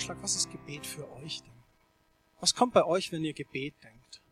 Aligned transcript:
Vorschlag, 0.00 0.22
was 0.22 0.34
ist 0.34 0.50
Gebet 0.50 0.86
für 0.86 1.06
euch 1.16 1.42
denn? 1.42 1.52
Was 2.40 2.54
kommt 2.54 2.72
bei 2.72 2.86
euch, 2.86 3.12
wenn 3.12 3.22
ihr 3.22 3.34
Gebet 3.34 3.74
denkt? 3.84 4.22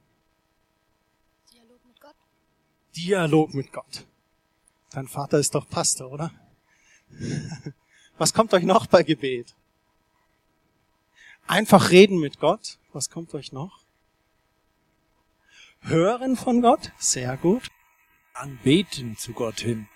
Dialog 1.53 1.85
mit 1.85 2.01
Gott. 2.01 2.15
Dialog 2.97 3.53
mit 3.53 3.71
Gott. 3.71 4.07
Dein 4.93 5.07
Vater 5.07 5.39
ist 5.39 5.55
doch 5.55 5.69
Pastor, 5.69 6.11
oder? 6.11 6.33
Was 8.17 8.33
kommt 8.33 8.55
euch 8.55 8.63
noch 8.63 8.87
bei 8.87 9.03
Gebet? 9.03 9.55
Einfach 11.47 11.91
reden 11.91 12.19
mit 12.19 12.41
Gott. 12.41 12.79
Was 12.95 13.11
kommt 13.11 13.35
euch 13.35 13.53
noch? 13.53 13.83
Hören 15.81 16.39
von 16.39 16.63
Gott. 16.63 16.93
Sehr 16.99 17.37
gut. 17.37 17.71
Anbeten 18.33 19.19
zu 19.19 19.35
Gott 19.35 19.61
hin. 19.61 19.87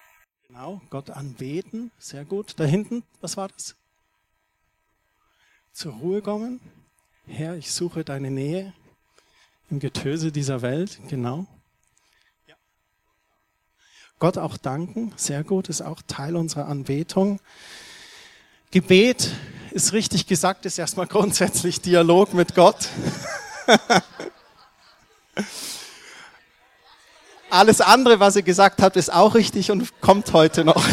Genau, 0.48 0.82
Gott 0.90 1.08
anbeten. 1.08 1.92
Sehr 1.96 2.26
gut. 2.26 2.60
Da 2.60 2.64
hinten, 2.64 3.04
was 3.22 3.38
war 3.38 3.48
das? 3.48 3.74
Zur 5.72 5.94
Ruhe 5.94 6.20
kommen. 6.20 6.60
Herr, 7.26 7.56
ich 7.56 7.72
suche 7.72 8.04
deine 8.04 8.30
Nähe 8.30 8.74
im 9.70 9.80
Getöse 9.80 10.30
dieser 10.30 10.60
Welt. 10.60 11.00
Genau. 11.08 11.46
Ja. 12.46 12.54
Gott 14.18 14.36
auch 14.36 14.58
danken. 14.58 15.14
Sehr 15.16 15.42
gut. 15.42 15.70
Ist 15.70 15.80
auch 15.80 16.02
Teil 16.06 16.36
unserer 16.36 16.68
Anbetung. 16.68 17.40
Gebet 18.70 19.30
ist 19.70 19.94
richtig 19.94 20.26
gesagt, 20.26 20.66
ist 20.66 20.78
erstmal 20.78 21.06
grundsätzlich 21.06 21.80
Dialog 21.80 22.34
mit 22.34 22.54
Gott. 22.54 22.90
Alles 27.48 27.80
andere, 27.80 28.20
was 28.20 28.36
ihr 28.36 28.42
gesagt 28.42 28.82
habt, 28.82 28.96
ist 28.96 29.10
auch 29.10 29.34
richtig 29.34 29.70
und 29.70 30.02
kommt 30.02 30.34
heute 30.34 30.64
noch. 30.64 30.84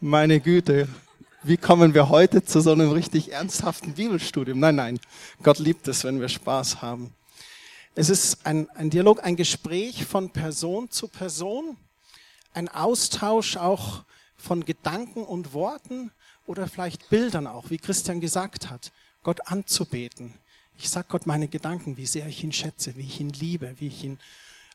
Meine 0.00 0.40
Güte, 0.40 0.86
wie 1.42 1.56
kommen 1.56 1.94
wir 1.94 2.10
heute 2.10 2.44
zu 2.44 2.60
so 2.60 2.72
einem 2.72 2.90
richtig 2.90 3.32
ernsthaften 3.32 3.94
Bibelstudium? 3.94 4.60
Nein, 4.60 4.76
nein, 4.76 5.00
Gott 5.42 5.58
liebt 5.58 5.88
es, 5.88 6.04
wenn 6.04 6.20
wir 6.20 6.28
Spaß 6.28 6.82
haben. 6.82 7.14
Es 7.94 8.10
ist 8.10 8.46
ein, 8.46 8.68
ein 8.70 8.90
Dialog, 8.90 9.24
ein 9.24 9.36
Gespräch 9.36 10.04
von 10.04 10.30
Person 10.30 10.90
zu 10.90 11.08
Person, 11.08 11.76
ein 12.52 12.68
Austausch 12.68 13.56
auch 13.56 14.04
von 14.36 14.64
Gedanken 14.64 15.24
und 15.24 15.54
Worten 15.54 16.10
oder 16.46 16.66
vielleicht 16.68 17.08
Bildern 17.08 17.46
auch, 17.46 17.70
wie 17.70 17.78
Christian 17.78 18.20
gesagt 18.20 18.70
hat, 18.70 18.92
Gott 19.22 19.46
anzubeten. 19.46 20.34
Ich 20.78 20.90
sag 20.90 21.08
Gott 21.08 21.26
meine 21.26 21.48
Gedanken, 21.48 21.96
wie 21.96 22.06
sehr 22.06 22.26
ich 22.26 22.44
ihn 22.44 22.52
schätze, 22.52 22.96
wie 22.96 23.02
ich 23.06 23.20
ihn 23.20 23.30
liebe, 23.30 23.74
wie 23.78 23.88
ich 23.88 24.04
ihn 24.04 24.18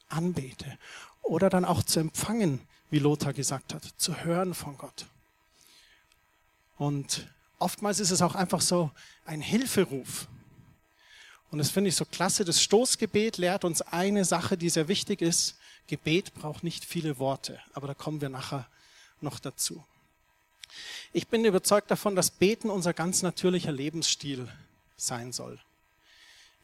anbete. 0.10 0.78
Oder 1.22 1.50
dann 1.50 1.66
auch 1.66 1.84
zu 1.84 2.00
empfangen, 2.00 2.60
wie 2.90 3.00
Lothar 3.00 3.34
gesagt 3.34 3.74
hat, 3.74 3.84
zu 3.98 4.24
hören 4.24 4.54
von 4.54 4.78
Gott. 4.78 5.08
Und 6.78 7.28
oftmals 7.60 8.00
ist 8.00 8.12
es 8.12 8.22
auch 8.22 8.36
einfach 8.36 8.62
so 8.62 8.92
ein 9.26 9.42
Hilferuf. 9.42 10.28
Und 11.52 11.60
das 11.60 11.70
finde 11.70 11.90
ich 11.90 11.96
so 11.96 12.06
klasse. 12.06 12.44
Das 12.44 12.62
Stoßgebet 12.62 13.38
lehrt 13.38 13.64
uns 13.64 13.82
eine 13.82 14.26
Sache, 14.26 14.58
die 14.58 14.70
sehr 14.70 14.88
wichtig 14.88 15.22
ist. 15.22 15.56
Gebet 15.88 16.34
braucht 16.34 16.64
nicht 16.64 16.84
viele 16.84 17.20
Worte, 17.20 17.60
aber 17.74 17.88
da 17.88 17.94
kommen 17.94 18.20
wir 18.22 18.30
nachher 18.30 18.68
noch 19.22 19.40
dazu. 19.40 19.86
Ich 21.14 21.28
bin 21.28 21.46
überzeugt 21.46 21.92
davon, 21.92 22.16
dass 22.16 22.32
Beten 22.32 22.70
unser 22.70 22.94
ganz 22.94 23.22
natürlicher 23.22 23.72
Lebensstil 23.72 24.50
sein 24.98 25.32
soll. 25.32 25.60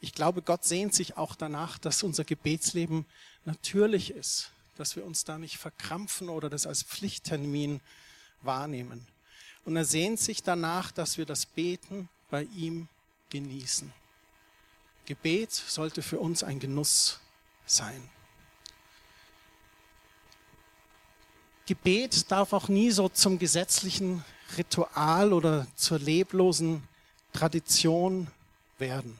Ich 0.00 0.12
glaube, 0.12 0.42
Gott 0.42 0.64
sehnt 0.64 0.94
sich 0.94 1.16
auch 1.16 1.36
danach, 1.36 1.78
dass 1.78 2.02
unser 2.02 2.24
Gebetsleben 2.24 3.06
natürlich 3.44 4.10
ist, 4.10 4.50
dass 4.76 4.96
wir 4.96 5.04
uns 5.04 5.24
da 5.24 5.38
nicht 5.38 5.56
verkrampfen 5.56 6.28
oder 6.28 6.50
das 6.50 6.66
als 6.66 6.82
Pflichttermin 6.82 7.80
wahrnehmen. 8.42 9.06
Und 9.64 9.76
er 9.76 9.84
sehnt 9.84 10.18
sich 10.18 10.42
danach, 10.42 10.90
dass 10.90 11.18
wir 11.18 11.26
das 11.26 11.46
Beten 11.46 12.08
bei 12.30 12.44
ihm 12.56 12.88
genießen. 13.30 13.92
Gebet 15.06 15.52
sollte 15.52 16.02
für 16.02 16.18
uns 16.18 16.42
ein 16.42 16.58
Genuss 16.58 17.20
sein. 17.66 18.08
Gebet 21.66 22.30
darf 22.30 22.52
auch 22.52 22.68
nie 22.68 22.90
so 22.90 23.08
zum 23.08 23.38
gesetzlichen 23.38 24.24
Ritual 24.56 25.32
oder 25.32 25.66
zur 25.76 25.98
leblosen 25.98 26.82
Tradition 27.32 28.26
werden. 28.78 29.16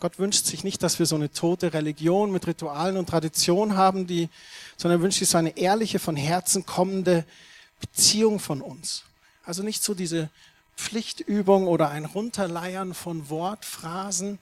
Gott 0.00 0.18
wünscht 0.18 0.46
sich 0.46 0.64
nicht, 0.64 0.82
dass 0.82 0.98
wir 0.98 1.04
so 1.04 1.16
eine 1.16 1.30
tote 1.30 1.74
Religion 1.74 2.32
mit 2.32 2.46
Ritualen 2.46 2.96
und 2.96 3.08
Tradition 3.08 3.76
haben, 3.76 4.06
die, 4.06 4.30
sondern 4.78 5.00
er 5.00 5.02
wünscht 5.02 5.18
sich 5.18 5.28
so 5.28 5.36
eine 5.36 5.56
ehrliche, 5.58 5.98
von 5.98 6.16
Herzen 6.16 6.64
kommende 6.64 7.26
Beziehung 7.80 8.38
von 8.38 8.60
uns. 8.62 9.04
Also 9.44 9.62
nicht 9.62 9.82
so 9.82 9.94
diese 9.94 10.30
Pflichtübung 10.76 11.66
oder 11.66 11.90
ein 11.90 12.04
Runterleiern 12.04 12.94
von 12.94 13.28
Wortphrasen. 13.28 14.38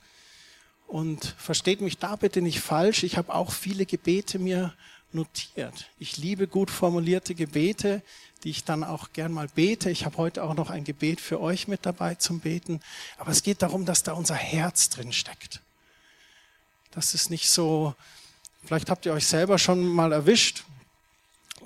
Und 0.86 1.34
versteht 1.38 1.80
mich 1.82 1.98
da 1.98 2.16
bitte 2.16 2.40
nicht 2.40 2.60
falsch. 2.60 3.02
Ich 3.02 3.18
habe 3.18 3.34
auch 3.34 3.52
viele 3.52 3.84
Gebete 3.84 4.38
mir 4.38 4.72
notiert. 5.12 5.90
Ich 5.98 6.16
liebe 6.16 6.46
gut 6.46 6.70
formulierte 6.70 7.34
Gebete, 7.34 8.02
die 8.44 8.50
ich 8.50 8.64
dann 8.64 8.84
auch 8.84 9.12
gern 9.12 9.32
mal 9.32 9.48
bete. 9.48 9.90
Ich 9.90 10.04
habe 10.04 10.16
heute 10.16 10.44
auch 10.44 10.54
noch 10.54 10.70
ein 10.70 10.84
Gebet 10.84 11.20
für 11.20 11.40
euch 11.40 11.68
mit 11.68 11.84
dabei 11.84 12.14
zum 12.14 12.40
Beten. 12.40 12.80
Aber 13.18 13.30
es 13.30 13.42
geht 13.42 13.62
darum, 13.62 13.84
dass 13.84 14.02
da 14.02 14.12
unser 14.12 14.34
Herz 14.34 14.88
drin 14.88 15.12
steckt. 15.12 15.60
Das 16.92 17.14
ist 17.14 17.30
nicht 17.30 17.50
so, 17.50 17.94
vielleicht 18.64 18.90
habt 18.90 19.04
ihr 19.06 19.12
euch 19.12 19.26
selber 19.26 19.58
schon 19.58 19.86
mal 19.86 20.12
erwischt, 20.12 20.64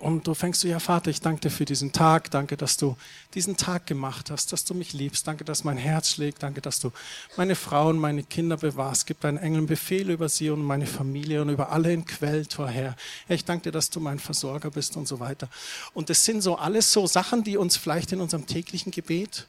und 0.02 0.26
du 0.26 0.34
fängst 0.34 0.64
du, 0.64 0.68
ja 0.68 0.80
Vater, 0.80 1.12
ich 1.12 1.20
danke 1.20 1.42
dir 1.42 1.50
für 1.50 1.64
diesen 1.64 1.92
Tag, 1.92 2.28
danke, 2.32 2.56
dass 2.56 2.76
du 2.76 2.96
diesen 3.34 3.56
Tag 3.56 3.86
gemacht 3.86 4.32
hast, 4.32 4.52
dass 4.52 4.64
du 4.64 4.74
mich 4.74 4.92
liebst, 4.92 5.28
danke, 5.28 5.44
dass 5.44 5.62
mein 5.62 5.76
Herz 5.76 6.10
schlägt, 6.10 6.42
danke, 6.42 6.60
dass 6.60 6.80
du 6.80 6.90
meine 7.36 7.54
Frau 7.54 7.88
und 7.88 7.98
meine 7.98 8.24
Kinder 8.24 8.56
bewahrst, 8.56 9.06
gib 9.06 9.20
deinen 9.20 9.38
Engeln 9.38 9.66
Befehl 9.66 10.10
über 10.10 10.28
sie 10.28 10.50
und 10.50 10.64
meine 10.64 10.88
Familie 10.88 11.40
und 11.40 11.50
über 11.50 11.70
alle 11.70 11.92
in 11.92 12.04
Quelltor, 12.04 12.68
Herr. 12.68 12.96
Herr, 13.28 13.36
ich 13.36 13.44
danke 13.44 13.62
dir, 13.62 13.70
dass 13.70 13.90
du 13.90 14.00
mein 14.00 14.18
Versorger 14.18 14.72
bist 14.72 14.96
und 14.96 15.06
so 15.06 15.20
weiter. 15.20 15.48
Und 15.94 16.10
das 16.10 16.24
sind 16.24 16.40
so 16.40 16.56
alles 16.56 16.92
so 16.92 17.06
Sachen, 17.06 17.44
die 17.44 17.56
uns 17.56 17.76
vielleicht 17.76 18.10
in 18.10 18.20
unserem 18.20 18.48
täglichen 18.48 18.90
Gebet 18.90 19.46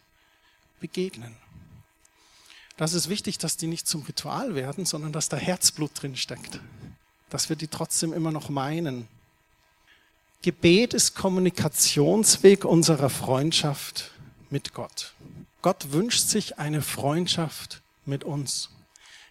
begegnen. 0.80 1.36
Das 2.78 2.94
ist 2.94 3.10
wichtig, 3.10 3.40
dass 3.40 3.58
die 3.58 3.66
nicht 3.66 3.88
zum 3.88 4.04
Ritual 4.04 4.54
werden, 4.54 4.86
sondern 4.86 5.14
dass 5.14 5.30
da 5.30 5.38
Herzblut 5.38 6.00
drin 6.00 6.16
steckt. 6.16 6.60
Dass 7.32 7.50
wir 7.50 7.56
die 7.56 7.68
trotzdem 7.68 8.14
immer 8.14 8.32
noch 8.32 8.50
meinen 8.50 9.08
Gebet 10.44 10.94
ist 10.94 11.16
Kommunikationsweg 11.16 12.66
unserer 12.66 13.10
Freundschaft 13.10 14.12
mit 14.50 14.74
Gott. 14.74 15.14
Gott 15.62 15.94
wünscht 15.94 16.28
sich 16.28 16.60
eine 16.60 16.82
Freundschaft 16.82 17.82
mit 18.06 18.26
uns. 18.26 18.70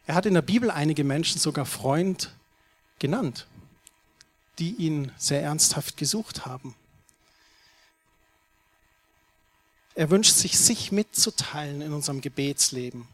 Er 0.07 0.15
hat 0.15 0.25
in 0.25 0.33
der 0.33 0.41
Bibel 0.41 0.71
einige 0.71 1.05
Menschen 1.05 1.39
sogar 1.39 1.67
Freund 1.67 2.35
genannt, 2.99 3.47
die 4.59 4.71
ihn 4.77 5.13
sehr 5.19 5.43
ernsthaft 5.43 5.99
gesucht 5.99 6.47
haben. 6.47 6.75
Er 9.95 10.09
wünscht 10.09 10.33
sich, 10.33 10.59
sich 10.59 10.93
mitzuteilen 10.93 11.83
in 11.83 11.93
unserem 11.93 12.23
Gebetsleben. 12.23 13.07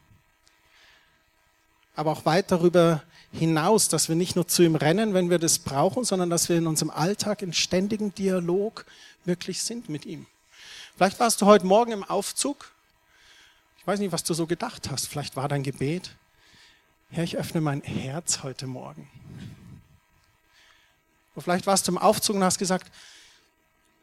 Aber 1.97 2.13
auch 2.13 2.25
weit 2.25 2.53
darüber 2.53 3.03
hinaus, 3.33 3.89
dass 3.89 4.09
wir 4.09 4.17
nicht 4.17 4.37
nur 4.37 4.49
zu 4.49 4.63
ihm 4.63 4.75
rennen, 4.75 5.15
wenn 5.15 5.31
wir 5.31 5.39
das 5.39 5.59
brauchen, 5.59 6.05
sondern 6.05 6.31
dass 6.31 6.49
wir 6.49 6.57
in 6.57 6.67
unserem 6.67 6.91
Alltag 6.91 7.43
in 7.43 7.53
ständigem 7.53 8.15
Dialog 8.15 8.87
wirklich 9.25 9.63
sind 9.63 9.89
mit 9.89 10.07
ihm. 10.07 10.27
Vielleicht 10.97 11.21
warst 11.21 11.41
du 11.41 11.47
heute 11.47 11.67
Morgen 11.67 11.93
im 11.93 12.05
Aufzug. 12.05 12.73
Ich 13.79 13.87
weiß 13.87 14.01
nicht, 14.01 14.13
was 14.13 14.25
du 14.25 14.35
so 14.35 14.47
gedacht 14.47 14.91
hast. 14.91 15.07
Vielleicht 15.07 15.37
war 15.37 15.49
dein 15.49 15.63
Gebet. 15.63 16.17
Herr, 17.11 17.25
ich 17.25 17.37
öffne 17.37 17.61
mein 17.61 17.83
Herz 17.83 18.43
heute 18.43 18.67
Morgen. 18.67 19.09
Oder 21.35 21.45
vielleicht 21.45 21.67
warst 21.67 21.87
du 21.87 21.93
im 21.93 21.99
Aufzug 21.99 22.37
und 22.37 22.45
hast 22.45 22.59
gesagt, 22.59 22.91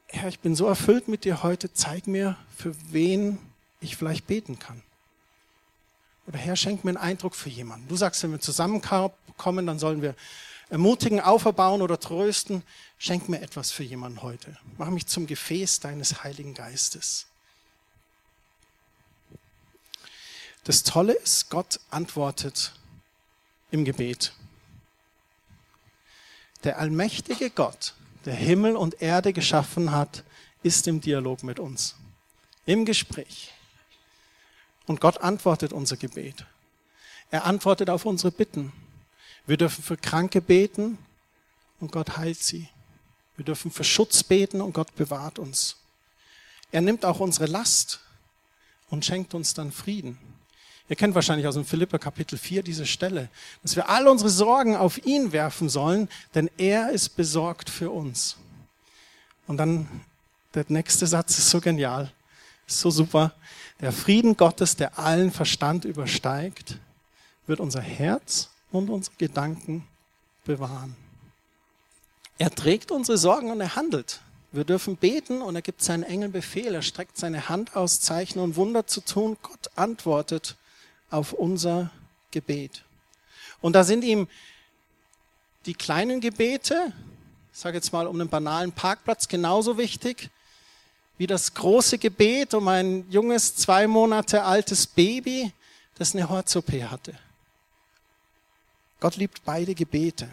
Herr, 0.08 0.30
ich 0.30 0.40
bin 0.40 0.56
so 0.56 0.68
erfüllt 0.68 1.08
mit 1.08 1.26
dir 1.26 1.44
heute, 1.44 1.74
zeig 1.74 2.08
mir, 2.08 2.38
für 2.56 2.76
wen 2.92 3.40
ich 3.82 3.98
vielleicht 3.98 4.28
beten 4.28 4.58
kann. 4.58 4.82
Oder 6.28 6.40
Herr, 6.40 6.56
schenk 6.56 6.84
mir 6.84 6.92
einen 6.92 6.98
Eindruck 6.98 7.36
für 7.36 7.50
jemanden. 7.50 7.88
Du 7.88 7.96
sagst, 7.96 8.24
wenn 8.24 8.32
wir 8.32 8.40
zusammenkommen, 8.40 9.68
dann 9.68 9.80
sollen 9.80 10.02
wir 10.02 10.16
ermutigen, 10.70 11.20
auferbauen 11.20 11.82
oder 11.82 12.00
trösten. 12.00 12.64
Schenk 12.98 13.30
mir 13.30 13.42
etwas 13.42 13.72
für 13.72 13.84
jemanden 13.84 14.22
heute. 14.22 14.58
Mach 14.78 14.90
mich 14.90 15.06
zum 15.06 15.28
Gefäß 15.28 15.80
deines 15.82 16.24
Heiligen 16.24 16.54
Geistes. 16.54 17.28
Das 20.64 20.82
Tolle 20.82 21.14
ist, 21.14 21.50
Gott 21.52 21.80
antwortet 21.92 22.74
im 23.70 23.86
Gebet. 23.86 24.34
Der 26.64 26.80
allmächtige 26.80 27.52
Gott, 27.52 27.94
der 28.26 28.34
Himmel 28.34 28.76
und 28.76 29.00
Erde 29.00 29.32
geschaffen 29.32 29.92
hat, 29.92 30.24
ist 30.64 30.88
im 30.88 31.02
Dialog 31.02 31.44
mit 31.44 31.60
uns, 31.60 31.96
im 32.66 32.86
Gespräch. 32.86 33.54
Und 34.86 35.02
Gott 35.02 35.22
antwortet 35.22 35.74
unser 35.74 35.98
Gebet. 35.98 36.46
Er 37.32 37.46
antwortet 37.46 37.90
auf 37.90 38.06
unsere 38.06 38.32
Bitten. 38.32 38.72
Wir 39.48 39.58
dürfen 39.58 39.84
für 39.84 39.98
Kranke 39.98 40.42
beten 40.42 40.98
und 41.80 41.92
Gott 41.92 42.18
heilt 42.18 42.40
sie. 42.40 42.70
Wir 43.36 43.46
dürfen 43.46 43.72
für 43.72 43.84
Schutz 43.84 44.24
beten 44.24 44.62
und 44.62 44.74
Gott 44.74 44.96
bewahrt 44.96 45.40
uns. 45.40 45.78
Er 46.72 46.82
nimmt 46.82 47.06
auch 47.06 47.20
unsere 47.20 47.46
Last 47.46 48.00
und 48.90 49.06
schenkt 49.06 49.34
uns 49.34 49.54
dann 49.54 49.72
Frieden. 49.72 50.18
Ihr 50.88 50.96
kennt 50.96 51.16
wahrscheinlich 51.16 51.48
aus 51.48 51.56
dem 51.56 51.66
Philipper 51.66 51.98
Kapitel 51.98 52.38
4 52.38 52.62
diese 52.62 52.86
Stelle, 52.86 53.30
dass 53.64 53.76
wir 53.76 53.90
all 53.90 54.08
unsere 54.08 54.30
Sorgen 54.30 54.76
auf 54.76 55.04
ihn 55.06 55.32
werfen 55.32 55.68
sollen, 55.68 56.10
denn 56.36 56.50
er 56.58 56.92
ist 56.92 57.10
besorgt 57.16 57.70
für 57.70 57.90
uns. 57.90 58.38
Und 59.48 59.58
dann 59.58 59.88
der 60.54 60.66
nächste 60.68 61.08
Satz 61.08 61.38
ist 61.40 61.50
so 61.50 61.60
genial, 61.60 62.12
so 62.68 62.92
super. 62.92 63.34
Der 63.82 63.92
Frieden 63.92 64.38
Gottes, 64.38 64.76
der 64.78 64.98
allen 64.98 65.32
Verstand 65.32 65.86
übersteigt, 65.86 66.80
wird 67.46 67.60
unser 67.60 67.82
Herz 67.82 68.50
und 68.72 68.90
unsere 68.90 69.16
Gedanken 69.18 69.86
bewahren. 70.46 70.96
Er 72.38 72.52
trägt 72.52 72.92
unsere 72.92 73.18
Sorgen 73.18 73.52
und 73.52 73.60
er 73.62 73.76
handelt. 73.76 74.22
Wir 74.52 74.64
dürfen 74.64 74.96
beten 74.96 75.42
und 75.42 75.56
er 75.56 75.62
gibt 75.62 75.82
seinen 75.82 76.04
Engeln 76.04 76.32
Befehl. 76.32 76.74
Er 76.74 76.82
streckt 76.82 77.18
seine 77.18 77.50
Hand 77.50 77.76
aus, 77.76 78.00
Zeichen 78.00 78.40
und 78.40 78.56
Wunder 78.56 78.88
zu 78.88 79.02
tun. 79.02 79.38
Gott 79.42 79.70
antwortet 79.76 80.56
auf 81.10 81.34
unser 81.34 81.92
Gebet. 82.32 82.84
Und 83.62 83.74
da 83.74 83.84
sind 83.84 84.04
ihm 84.04 84.28
die 85.66 85.74
kleinen 85.74 86.22
Gebete, 86.22 86.94
ich 87.52 87.60
sage 87.60 87.78
jetzt 87.78 87.92
mal 87.92 88.08
um 88.08 88.20
einen 88.20 88.30
banalen 88.30 88.72
Parkplatz, 88.72 89.28
genauso 89.28 89.78
wichtig 89.78 90.30
wie 91.18 91.28
das 91.28 91.54
große 91.54 91.98
Gebet 91.98 92.54
um 92.54 92.68
ein 92.68 93.10
junges, 93.10 93.56
zwei 93.56 93.88
Monate 93.88 94.44
altes 94.44 94.86
Baby, 94.86 95.52
das 95.98 96.14
eine 96.14 96.30
Herz-OP 96.30 96.70
hatte. 96.90 97.18
Gott 99.00 99.16
liebt 99.16 99.44
beide 99.46 99.74
Gebete. 99.74 100.28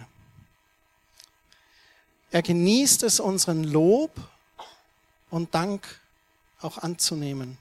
Er 2.30 2.42
genießt 2.42 3.02
es, 3.02 3.20
unseren 3.20 3.64
Lob 3.64 4.10
und 5.30 5.54
Dank 5.54 6.00
auch 6.60 6.78
anzunehmen. 6.78 7.58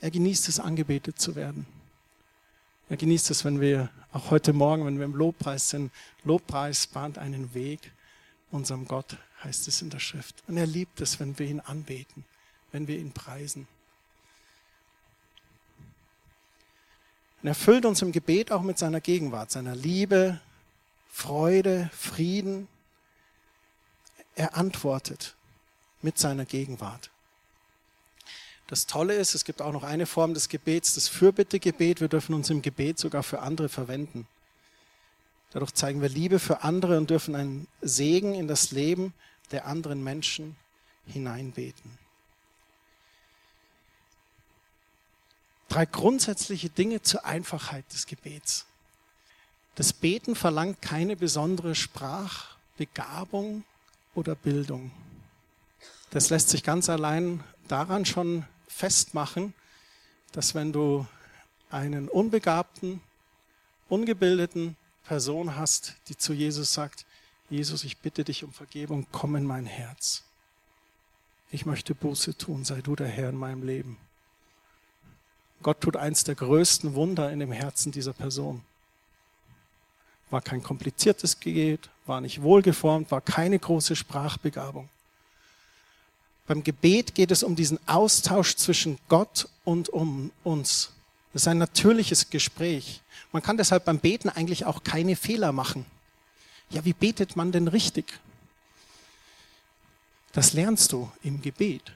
Er 0.00 0.10
genießt 0.10 0.48
es, 0.48 0.60
angebetet 0.60 1.20
zu 1.20 1.34
werden. 1.34 1.66
Er 2.88 2.96
genießt 2.96 3.30
es, 3.30 3.44
wenn 3.44 3.60
wir 3.60 3.90
auch 4.12 4.30
heute 4.30 4.52
Morgen, 4.52 4.86
wenn 4.86 4.98
wir 4.98 5.04
im 5.04 5.14
Lobpreis 5.14 5.68
sind, 5.68 5.90
Lobpreis 6.24 6.86
bahnt 6.86 7.18
einen 7.18 7.52
Weg 7.52 7.90
unserem 8.50 8.86
Gott, 8.86 9.16
heißt 9.44 9.68
es 9.68 9.82
in 9.82 9.90
der 9.90 10.00
Schrift. 10.00 10.42
Und 10.46 10.56
er 10.56 10.66
liebt 10.66 11.00
es, 11.00 11.20
wenn 11.20 11.38
wir 11.38 11.46
ihn 11.46 11.60
anbeten, 11.60 12.24
wenn 12.72 12.86
wir 12.88 12.98
ihn 12.98 13.12
preisen. 13.12 13.68
Und 17.42 17.48
er 17.48 17.54
füllt 17.54 17.84
uns 17.84 18.02
im 18.02 18.12
Gebet 18.12 18.50
auch 18.50 18.62
mit 18.62 18.78
seiner 18.78 19.00
Gegenwart, 19.00 19.50
seiner 19.50 19.76
Liebe, 19.76 20.40
Freude, 21.10 21.90
Frieden. 21.92 22.68
Er 24.34 24.56
antwortet 24.56 25.36
mit 26.02 26.18
seiner 26.18 26.44
Gegenwart. 26.44 27.10
Das 28.66 28.86
Tolle 28.86 29.14
ist, 29.14 29.34
es 29.34 29.44
gibt 29.44 29.62
auch 29.62 29.72
noch 29.72 29.82
eine 29.82 30.04
Form 30.04 30.34
des 30.34 30.48
Gebets, 30.48 30.94
das 30.94 31.08
Fürbittegebet. 31.08 32.00
Wir 32.00 32.08
dürfen 32.08 32.34
uns 32.34 32.50
im 32.50 32.60
Gebet 32.60 32.98
sogar 32.98 33.22
für 33.22 33.40
andere 33.40 33.68
verwenden. 33.68 34.26
Dadurch 35.52 35.72
zeigen 35.74 36.02
wir 36.02 36.08
Liebe 36.08 36.38
für 36.38 36.62
andere 36.62 36.98
und 36.98 37.10
dürfen 37.10 37.34
einen 37.34 37.66
Segen 37.80 38.34
in 38.34 38.48
das 38.48 38.70
Leben 38.70 39.14
der 39.50 39.66
anderen 39.66 40.04
Menschen 40.04 40.56
hineinbeten. 41.06 41.98
Drei 45.68 45.86
grundsätzliche 45.86 46.70
Dinge 46.70 47.02
zur 47.02 47.24
Einfachheit 47.24 47.84
des 47.92 48.06
Gebets. 48.06 48.66
Das 49.74 49.92
Beten 49.92 50.34
verlangt 50.34 50.82
keine 50.82 51.14
besondere 51.14 51.74
Sprachbegabung 51.74 53.64
oder 54.14 54.34
Bildung. 54.34 54.90
Das 56.10 56.30
lässt 56.30 56.48
sich 56.48 56.62
ganz 56.62 56.88
allein 56.88 57.44
daran 57.68 58.04
schon 58.04 58.44
festmachen, 58.66 59.54
dass 60.32 60.54
wenn 60.54 60.72
du 60.72 61.06
einen 61.70 62.08
unbegabten, 62.08 63.00
ungebildeten 63.88 64.76
Person 65.08 65.56
hast, 65.56 65.94
die 66.08 66.18
zu 66.18 66.34
Jesus 66.34 66.74
sagt, 66.74 67.06
Jesus, 67.48 67.82
ich 67.84 67.96
bitte 67.96 68.24
dich 68.24 68.44
um 68.44 68.52
Vergebung, 68.52 69.06
komm 69.10 69.36
in 69.36 69.44
mein 69.44 69.64
Herz. 69.64 70.22
Ich 71.50 71.64
möchte 71.64 71.94
Buße 71.94 72.36
tun, 72.36 72.66
sei 72.66 72.82
du 72.82 72.94
der 72.94 73.08
Herr 73.08 73.30
in 73.30 73.38
meinem 73.38 73.62
Leben. 73.62 73.96
Gott 75.62 75.80
tut 75.80 75.96
eins 75.96 76.24
der 76.24 76.34
größten 76.34 76.94
Wunder 76.94 77.32
in 77.32 77.40
dem 77.40 77.52
Herzen 77.52 77.90
dieser 77.90 78.12
Person. 78.12 78.60
War 80.28 80.42
kein 80.42 80.62
kompliziertes 80.62 81.40
Gebet, 81.40 81.88
war 82.04 82.20
nicht 82.20 82.42
wohlgeformt, 82.42 83.10
war 83.10 83.22
keine 83.22 83.58
große 83.58 83.96
Sprachbegabung. 83.96 84.90
Beim 86.46 86.62
Gebet 86.62 87.14
geht 87.14 87.30
es 87.30 87.42
um 87.42 87.56
diesen 87.56 87.78
Austausch 87.88 88.56
zwischen 88.56 88.98
Gott 89.08 89.48
und 89.64 89.88
um 89.88 90.32
uns. 90.44 90.92
Das 91.32 91.42
ist 91.42 91.48
ein 91.48 91.58
natürliches 91.58 92.30
Gespräch. 92.30 93.00
Man 93.32 93.42
kann 93.42 93.56
deshalb 93.56 93.84
beim 93.84 93.98
Beten 93.98 94.28
eigentlich 94.28 94.64
auch 94.64 94.82
keine 94.82 95.16
Fehler 95.16 95.52
machen. 95.52 95.84
Ja, 96.70 96.84
wie 96.84 96.92
betet 96.92 97.36
man 97.36 97.52
denn 97.52 97.68
richtig? 97.68 98.18
Das 100.32 100.52
lernst 100.52 100.92
du 100.92 101.10
im 101.22 101.40
Gebet. 101.40 101.92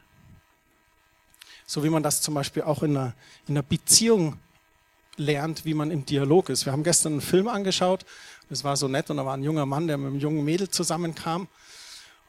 So 1.66 1.84
wie 1.84 1.90
man 1.90 2.02
das 2.02 2.20
zum 2.20 2.34
Beispiel 2.34 2.62
auch 2.62 2.82
in 2.82 2.96
einer, 2.96 3.14
in 3.46 3.54
einer 3.54 3.62
Beziehung 3.62 4.38
lernt, 5.16 5.64
wie 5.64 5.74
man 5.74 5.90
im 5.90 6.04
Dialog 6.04 6.48
ist. 6.48 6.64
Wir 6.64 6.72
haben 6.72 6.82
gestern 6.82 7.12
einen 7.12 7.20
Film 7.20 7.48
angeschaut, 7.48 8.04
das 8.48 8.64
war 8.64 8.76
so 8.76 8.88
nett 8.88 9.10
und 9.10 9.18
da 9.18 9.26
war 9.26 9.34
ein 9.34 9.42
junger 9.42 9.66
Mann, 9.66 9.86
der 9.86 9.96
mit 9.98 10.08
einem 10.08 10.18
jungen 10.18 10.44
Mädel 10.44 10.68
zusammenkam 10.68 11.48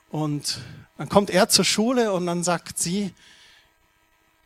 und 0.09 0.59
dann 0.97 1.09
kommt 1.09 1.31
er 1.31 1.49
zur 1.49 1.65
Schule 1.65 2.13
und 2.13 2.27
dann 2.27 2.43
sagt 2.43 2.77
sie, 2.77 3.13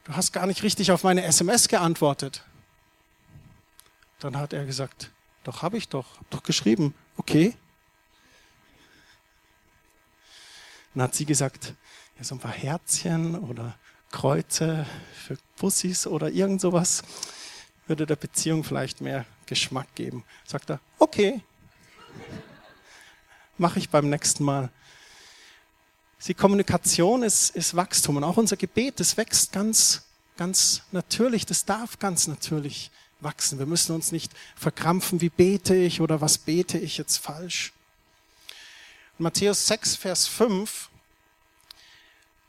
du 0.08 0.16
hast 0.16 0.32
gar 0.32 0.48
nicht 0.48 0.64
richtig 0.64 0.92
auf 0.92 1.04
meine 1.04 1.24
SMS 1.24 1.68
geantwortet. 1.68 2.44
Dann 4.20 4.38
hat 4.38 4.54
er 4.54 4.66
gesagt, 4.66 5.12
doch 5.44 5.62
habe 5.62 5.78
ich 5.78 5.90
doch, 5.90 6.18
hab 6.18 6.30
doch 6.30 6.44
geschrieben, 6.44 6.96
okay. 7.18 7.56
Dann 10.94 11.04
hat 11.04 11.16
sie 11.16 11.26
gesagt, 11.26 11.74
ja, 12.18 12.24
so 12.24 12.36
ein 12.36 12.40
paar 12.40 12.52
Herzchen 12.52 13.36
oder 13.36 13.78
Kreuze 14.12 14.88
für 15.14 15.38
Pussys 15.58 16.08
oder 16.08 16.32
irgend 16.32 16.62
sowas 16.62 17.04
würde 17.86 18.06
der 18.06 18.16
Beziehung 18.16 18.64
vielleicht 18.64 19.02
mehr 19.02 19.26
Geschmack 19.46 19.94
geben. 19.96 20.24
Sagt 20.46 20.70
er, 20.70 20.80
okay, 21.00 21.42
mache 23.58 23.80
ich 23.80 23.90
beim 23.90 24.10
nächsten 24.10 24.44
Mal. 24.44 24.70
Die 26.26 26.34
Kommunikation 26.34 27.24
ist, 27.24 27.56
ist 27.56 27.76
Wachstum 27.76 28.18
und 28.18 28.24
auch 28.24 28.38
unser 28.38 28.58
Gebet, 28.58 29.00
das 29.00 29.18
wächst 29.18 29.52
ganz, 29.52 30.02
ganz 30.36 30.82
natürlich, 30.92 31.46
das 31.46 31.64
darf 31.64 32.00
ganz 32.00 32.28
natürlich 32.28 32.92
wachsen. 33.20 33.60
Wir 33.60 33.66
müssen 33.66 33.94
uns 33.94 34.12
nicht 34.12 34.32
verkrampfen, 34.56 35.22
wie 35.22 35.30
bete 35.30 35.76
ich 35.76 36.02
oder 36.02 36.20
was 36.20 36.38
bete 36.38 36.78
ich 36.80 36.98
jetzt 36.98 37.18
falsch. 37.18 37.72
Matthäus 39.20 39.68
6, 39.68 39.96
Vers 39.96 40.28
5, 40.28 40.90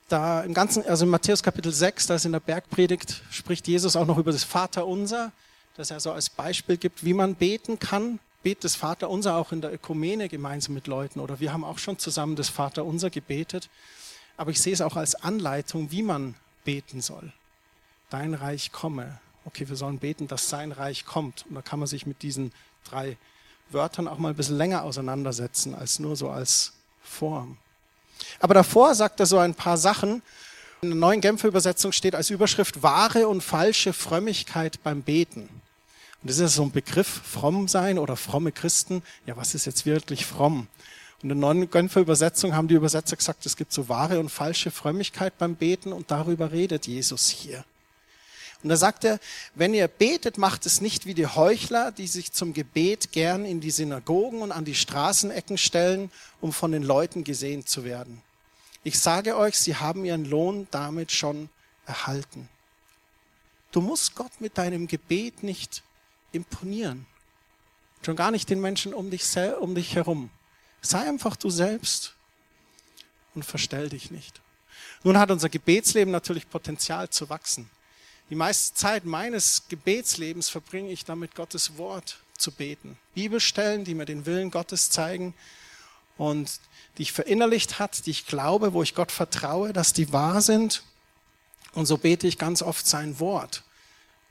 da 0.08 0.42
im 0.42 0.54
ganzen, 0.54 0.84
also 0.86 1.04
in 1.04 1.10
Matthäus 1.10 1.42
Kapitel 1.42 1.72
6, 1.72 2.08
da 2.08 2.14
ist 2.14 2.24
in 2.24 2.32
der 2.32 2.40
Bergpredigt, 2.40 3.22
spricht 3.30 3.68
Jesus 3.68 3.96
auch 3.96 4.06
noch 4.06 4.18
über 4.18 4.32
das 4.32 4.44
Vaterunser, 4.44 5.30
das 5.76 5.90
er 5.90 6.00
so 6.00 6.10
als 6.12 6.30
Beispiel 6.30 6.78
gibt, 6.78 7.04
wie 7.04 7.14
man 7.14 7.34
beten 7.34 7.78
kann 7.78 8.18
bete 8.42 8.62
das 8.62 8.76
Vaterunser 8.76 9.36
auch 9.36 9.52
in 9.52 9.60
der 9.60 9.72
Ökumene 9.72 10.28
gemeinsam 10.28 10.74
mit 10.74 10.86
Leuten 10.86 11.20
oder 11.20 11.40
wir 11.40 11.52
haben 11.52 11.64
auch 11.64 11.78
schon 11.78 11.98
zusammen 11.98 12.36
das 12.36 12.48
Vaterunser 12.48 13.10
gebetet. 13.10 13.68
Aber 14.36 14.50
ich 14.50 14.60
sehe 14.60 14.72
es 14.72 14.80
auch 14.80 14.96
als 14.96 15.16
Anleitung, 15.16 15.90
wie 15.90 16.02
man 16.02 16.34
beten 16.64 17.00
soll. 17.00 17.32
Dein 18.10 18.34
Reich 18.34 18.72
komme. 18.72 19.18
Okay, 19.44 19.68
wir 19.68 19.76
sollen 19.76 19.98
beten, 19.98 20.28
dass 20.28 20.48
sein 20.48 20.72
Reich 20.72 21.04
kommt. 21.04 21.44
Und 21.48 21.56
da 21.56 21.62
kann 21.62 21.78
man 21.78 21.88
sich 21.88 22.06
mit 22.06 22.22
diesen 22.22 22.52
drei 22.84 23.16
Wörtern 23.70 24.06
auch 24.08 24.18
mal 24.18 24.30
ein 24.30 24.36
bisschen 24.36 24.56
länger 24.56 24.84
auseinandersetzen, 24.84 25.74
als 25.74 25.98
nur 25.98 26.16
so 26.16 26.30
als 26.30 26.72
Form. 27.02 27.56
Aber 28.40 28.54
davor 28.54 28.94
sagt 28.94 29.20
er 29.20 29.26
so 29.26 29.38
ein 29.38 29.54
paar 29.54 29.76
Sachen. 29.76 30.22
In 30.80 30.90
der 30.90 30.98
neuen 30.98 31.20
Genfer 31.20 31.48
Übersetzung 31.48 31.92
steht 31.92 32.14
als 32.14 32.30
Überschrift 32.30 32.82
wahre 32.82 33.26
und 33.26 33.42
falsche 33.42 33.92
Frömmigkeit 33.92 34.82
beim 34.82 35.02
Beten. 35.02 35.48
Und 36.22 36.30
das 36.30 36.38
ist 36.38 36.54
so 36.54 36.62
ein 36.62 36.72
Begriff, 36.72 37.22
fromm 37.24 37.68
sein 37.68 37.98
oder 37.98 38.16
fromme 38.16 38.52
Christen. 38.52 39.02
Ja, 39.26 39.36
was 39.36 39.54
ist 39.54 39.66
jetzt 39.66 39.86
wirklich 39.86 40.26
fromm? 40.26 40.66
Und 41.22 41.22
in 41.22 41.28
der 41.30 41.36
neuen 41.36 41.70
Genfer 41.70 42.00
Übersetzung 42.00 42.54
haben 42.54 42.68
die 42.68 42.74
Übersetzer 42.74 43.16
gesagt, 43.16 43.46
es 43.46 43.56
gibt 43.56 43.72
so 43.72 43.88
wahre 43.88 44.20
und 44.20 44.28
falsche 44.28 44.70
Frömmigkeit 44.70 45.36
beim 45.38 45.56
Beten 45.56 45.92
und 45.92 46.10
darüber 46.10 46.52
redet 46.52 46.86
Jesus 46.86 47.28
hier. 47.28 47.64
Und 48.62 48.70
da 48.70 48.76
sagt 48.76 49.04
er, 49.04 49.20
wenn 49.54 49.72
ihr 49.72 49.86
betet, 49.86 50.36
macht 50.36 50.66
es 50.66 50.80
nicht 50.80 51.06
wie 51.06 51.14
die 51.14 51.28
Heuchler, 51.28 51.92
die 51.92 52.08
sich 52.08 52.32
zum 52.32 52.54
Gebet 52.54 53.12
gern 53.12 53.44
in 53.44 53.60
die 53.60 53.70
Synagogen 53.70 54.42
und 54.42 54.50
an 54.50 54.64
die 54.64 54.74
Straßenecken 54.74 55.58
stellen, 55.58 56.10
um 56.40 56.52
von 56.52 56.72
den 56.72 56.82
Leuten 56.82 57.22
gesehen 57.22 57.66
zu 57.66 57.84
werden. 57.84 58.20
Ich 58.82 58.98
sage 58.98 59.36
euch, 59.36 59.56
sie 59.58 59.76
haben 59.76 60.04
ihren 60.04 60.24
Lohn 60.24 60.66
damit 60.72 61.12
schon 61.12 61.48
erhalten. 61.86 62.48
Du 63.70 63.80
musst 63.80 64.16
Gott 64.16 64.40
mit 64.40 64.58
deinem 64.58 64.88
Gebet 64.88 65.42
nicht 65.42 65.82
imponieren. 66.32 67.06
Schon 68.02 68.16
gar 68.16 68.30
nicht 68.30 68.48
den 68.50 68.60
Menschen 68.60 68.94
um 68.94 69.10
dich, 69.10 69.24
um 69.60 69.74
dich 69.74 69.94
herum. 69.94 70.30
Sei 70.80 71.00
einfach 71.00 71.36
du 71.36 71.50
selbst 71.50 72.14
und 73.34 73.44
verstell 73.44 73.88
dich 73.88 74.10
nicht. 74.10 74.40
Nun 75.02 75.18
hat 75.18 75.30
unser 75.30 75.48
Gebetsleben 75.48 76.12
natürlich 76.12 76.48
Potenzial 76.48 77.10
zu 77.10 77.28
wachsen. 77.28 77.68
Die 78.30 78.34
meiste 78.34 78.74
Zeit 78.74 79.04
meines 79.04 79.62
Gebetslebens 79.68 80.48
verbringe 80.48 80.90
ich 80.90 81.04
damit, 81.04 81.34
Gottes 81.34 81.78
Wort 81.78 82.18
zu 82.36 82.52
beten. 82.52 82.98
Bibelstellen, 83.14 83.84
die 83.84 83.94
mir 83.94 84.04
den 84.04 84.26
Willen 84.26 84.50
Gottes 84.50 84.90
zeigen 84.90 85.34
und 86.16 86.60
die 86.96 87.02
ich 87.02 87.12
verinnerlicht 87.12 87.78
hat, 87.78 88.06
die 88.06 88.10
ich 88.10 88.26
glaube, 88.26 88.72
wo 88.72 88.82
ich 88.82 88.94
Gott 88.94 89.12
vertraue, 89.12 89.72
dass 89.72 89.92
die 89.92 90.12
wahr 90.12 90.42
sind. 90.42 90.82
Und 91.72 91.86
so 91.86 91.96
bete 91.96 92.26
ich 92.26 92.38
ganz 92.38 92.62
oft 92.62 92.86
sein 92.86 93.18
Wort. 93.18 93.62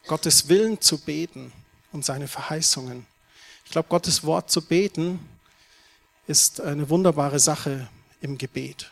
Gottes 0.06 0.48
Willen 0.48 0.80
zu 0.80 1.00
beten 1.00 1.52
und 1.98 2.06
seine 2.06 2.28
Verheißungen. 2.28 3.08
Ich 3.66 3.72
glaube, 3.72 3.90
Gottes 3.90 4.24
Wort 4.24 4.52
zu 4.52 4.62
beten 4.62 5.20
ist 6.28 6.62
eine 6.62 6.90
wunderbare 6.90 7.40
Sache 7.40 7.88
im 8.22 8.38
Gebet. 8.38 8.92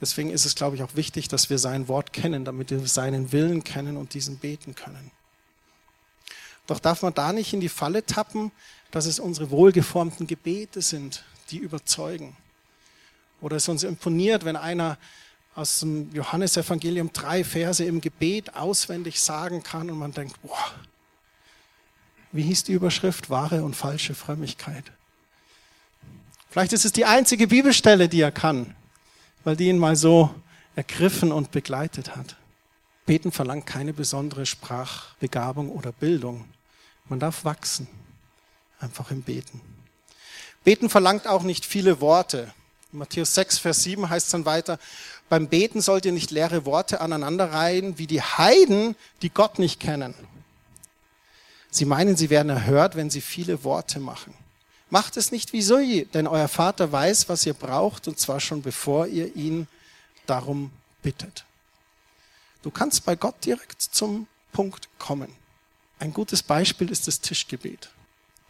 Deswegen 0.00 0.30
ist 0.30 0.44
es, 0.44 0.54
glaube 0.54 0.76
ich, 0.76 0.82
auch 0.82 0.94
wichtig, 0.94 1.26
dass 1.26 1.50
wir 1.50 1.58
sein 1.58 1.88
Wort 1.88 2.12
kennen, 2.12 2.44
damit 2.44 2.70
wir 2.70 2.86
seinen 2.86 3.32
Willen 3.32 3.64
kennen 3.64 3.96
und 3.96 4.14
diesen 4.14 4.38
beten 4.38 4.76
können. 4.76 5.10
Doch 6.68 6.78
darf 6.78 7.02
man 7.02 7.14
da 7.14 7.32
nicht 7.32 7.52
in 7.52 7.60
die 7.60 7.68
Falle 7.68 8.06
tappen, 8.06 8.52
dass 8.92 9.06
es 9.06 9.18
unsere 9.18 9.50
wohlgeformten 9.50 10.28
Gebete 10.28 10.82
sind, 10.82 11.24
die 11.50 11.58
überzeugen. 11.58 12.36
Oder 13.40 13.56
es 13.56 13.68
uns 13.68 13.82
imponiert, 13.82 14.44
wenn 14.44 14.56
einer 14.56 14.98
aus 15.56 15.80
dem 15.80 16.12
Johannesevangelium 16.12 17.12
drei 17.12 17.42
Verse 17.42 17.84
im 17.84 18.00
Gebet 18.00 18.54
auswendig 18.54 19.20
sagen 19.20 19.64
kann 19.64 19.90
und 19.90 19.98
man 19.98 20.12
denkt, 20.12 20.40
boah, 20.42 20.72
wie 22.32 22.42
hieß 22.42 22.64
die 22.64 22.72
Überschrift? 22.72 23.30
Wahre 23.30 23.62
und 23.62 23.76
falsche 23.76 24.14
Frömmigkeit. 24.14 24.84
Vielleicht 26.50 26.72
ist 26.72 26.84
es 26.84 26.92
die 26.92 27.04
einzige 27.04 27.46
Bibelstelle, 27.46 28.08
die 28.08 28.20
er 28.20 28.32
kann, 28.32 28.74
weil 29.44 29.56
die 29.56 29.68
ihn 29.68 29.78
mal 29.78 29.96
so 29.96 30.34
ergriffen 30.76 31.32
und 31.32 31.50
begleitet 31.50 32.16
hat. 32.16 32.36
Beten 33.06 33.32
verlangt 33.32 33.66
keine 33.66 33.92
besondere 33.92 34.46
Sprachbegabung 34.46 35.70
oder 35.70 35.92
Bildung. 35.92 36.44
Man 37.08 37.20
darf 37.20 37.44
wachsen, 37.44 37.88
einfach 38.80 39.10
im 39.10 39.22
Beten. 39.22 39.60
Beten 40.64 40.88
verlangt 40.88 41.26
auch 41.26 41.42
nicht 41.42 41.66
viele 41.66 42.00
Worte. 42.00 42.52
In 42.92 43.00
Matthäus 43.00 43.34
6, 43.34 43.58
Vers 43.58 43.82
7 43.82 44.08
heißt 44.08 44.26
es 44.26 44.32
dann 44.32 44.44
weiter, 44.44 44.78
beim 45.28 45.48
Beten 45.48 45.80
sollt 45.80 46.04
ihr 46.04 46.12
nicht 46.12 46.30
leere 46.30 46.64
Worte 46.66 47.00
aneinanderreihen, 47.00 47.98
wie 47.98 48.06
die 48.06 48.20
Heiden, 48.20 48.94
die 49.22 49.30
Gott 49.30 49.58
nicht 49.58 49.80
kennen. 49.80 50.14
Sie 51.72 51.86
meinen, 51.86 52.16
sie 52.16 52.28
werden 52.28 52.50
erhört, 52.50 52.96
wenn 52.96 53.08
sie 53.08 53.22
viele 53.22 53.64
Worte 53.64 53.98
machen. 53.98 54.34
Macht 54.90 55.16
es 55.16 55.32
nicht 55.32 55.54
wie 55.54 55.62
so, 55.62 55.78
denn 56.12 56.26
euer 56.26 56.48
Vater 56.48 56.92
weiß, 56.92 57.30
was 57.30 57.46
ihr 57.46 57.54
braucht, 57.54 58.08
und 58.08 58.18
zwar 58.18 58.40
schon 58.40 58.60
bevor 58.60 59.06
ihr 59.06 59.34
ihn 59.34 59.66
darum 60.26 60.70
bittet. 61.02 61.46
Du 62.60 62.70
kannst 62.70 63.06
bei 63.06 63.16
Gott 63.16 63.42
direkt 63.46 63.80
zum 63.80 64.26
Punkt 64.52 64.90
kommen. 64.98 65.32
Ein 65.98 66.12
gutes 66.12 66.42
Beispiel 66.42 66.90
ist 66.90 67.08
das 67.08 67.22
Tischgebet. 67.22 67.90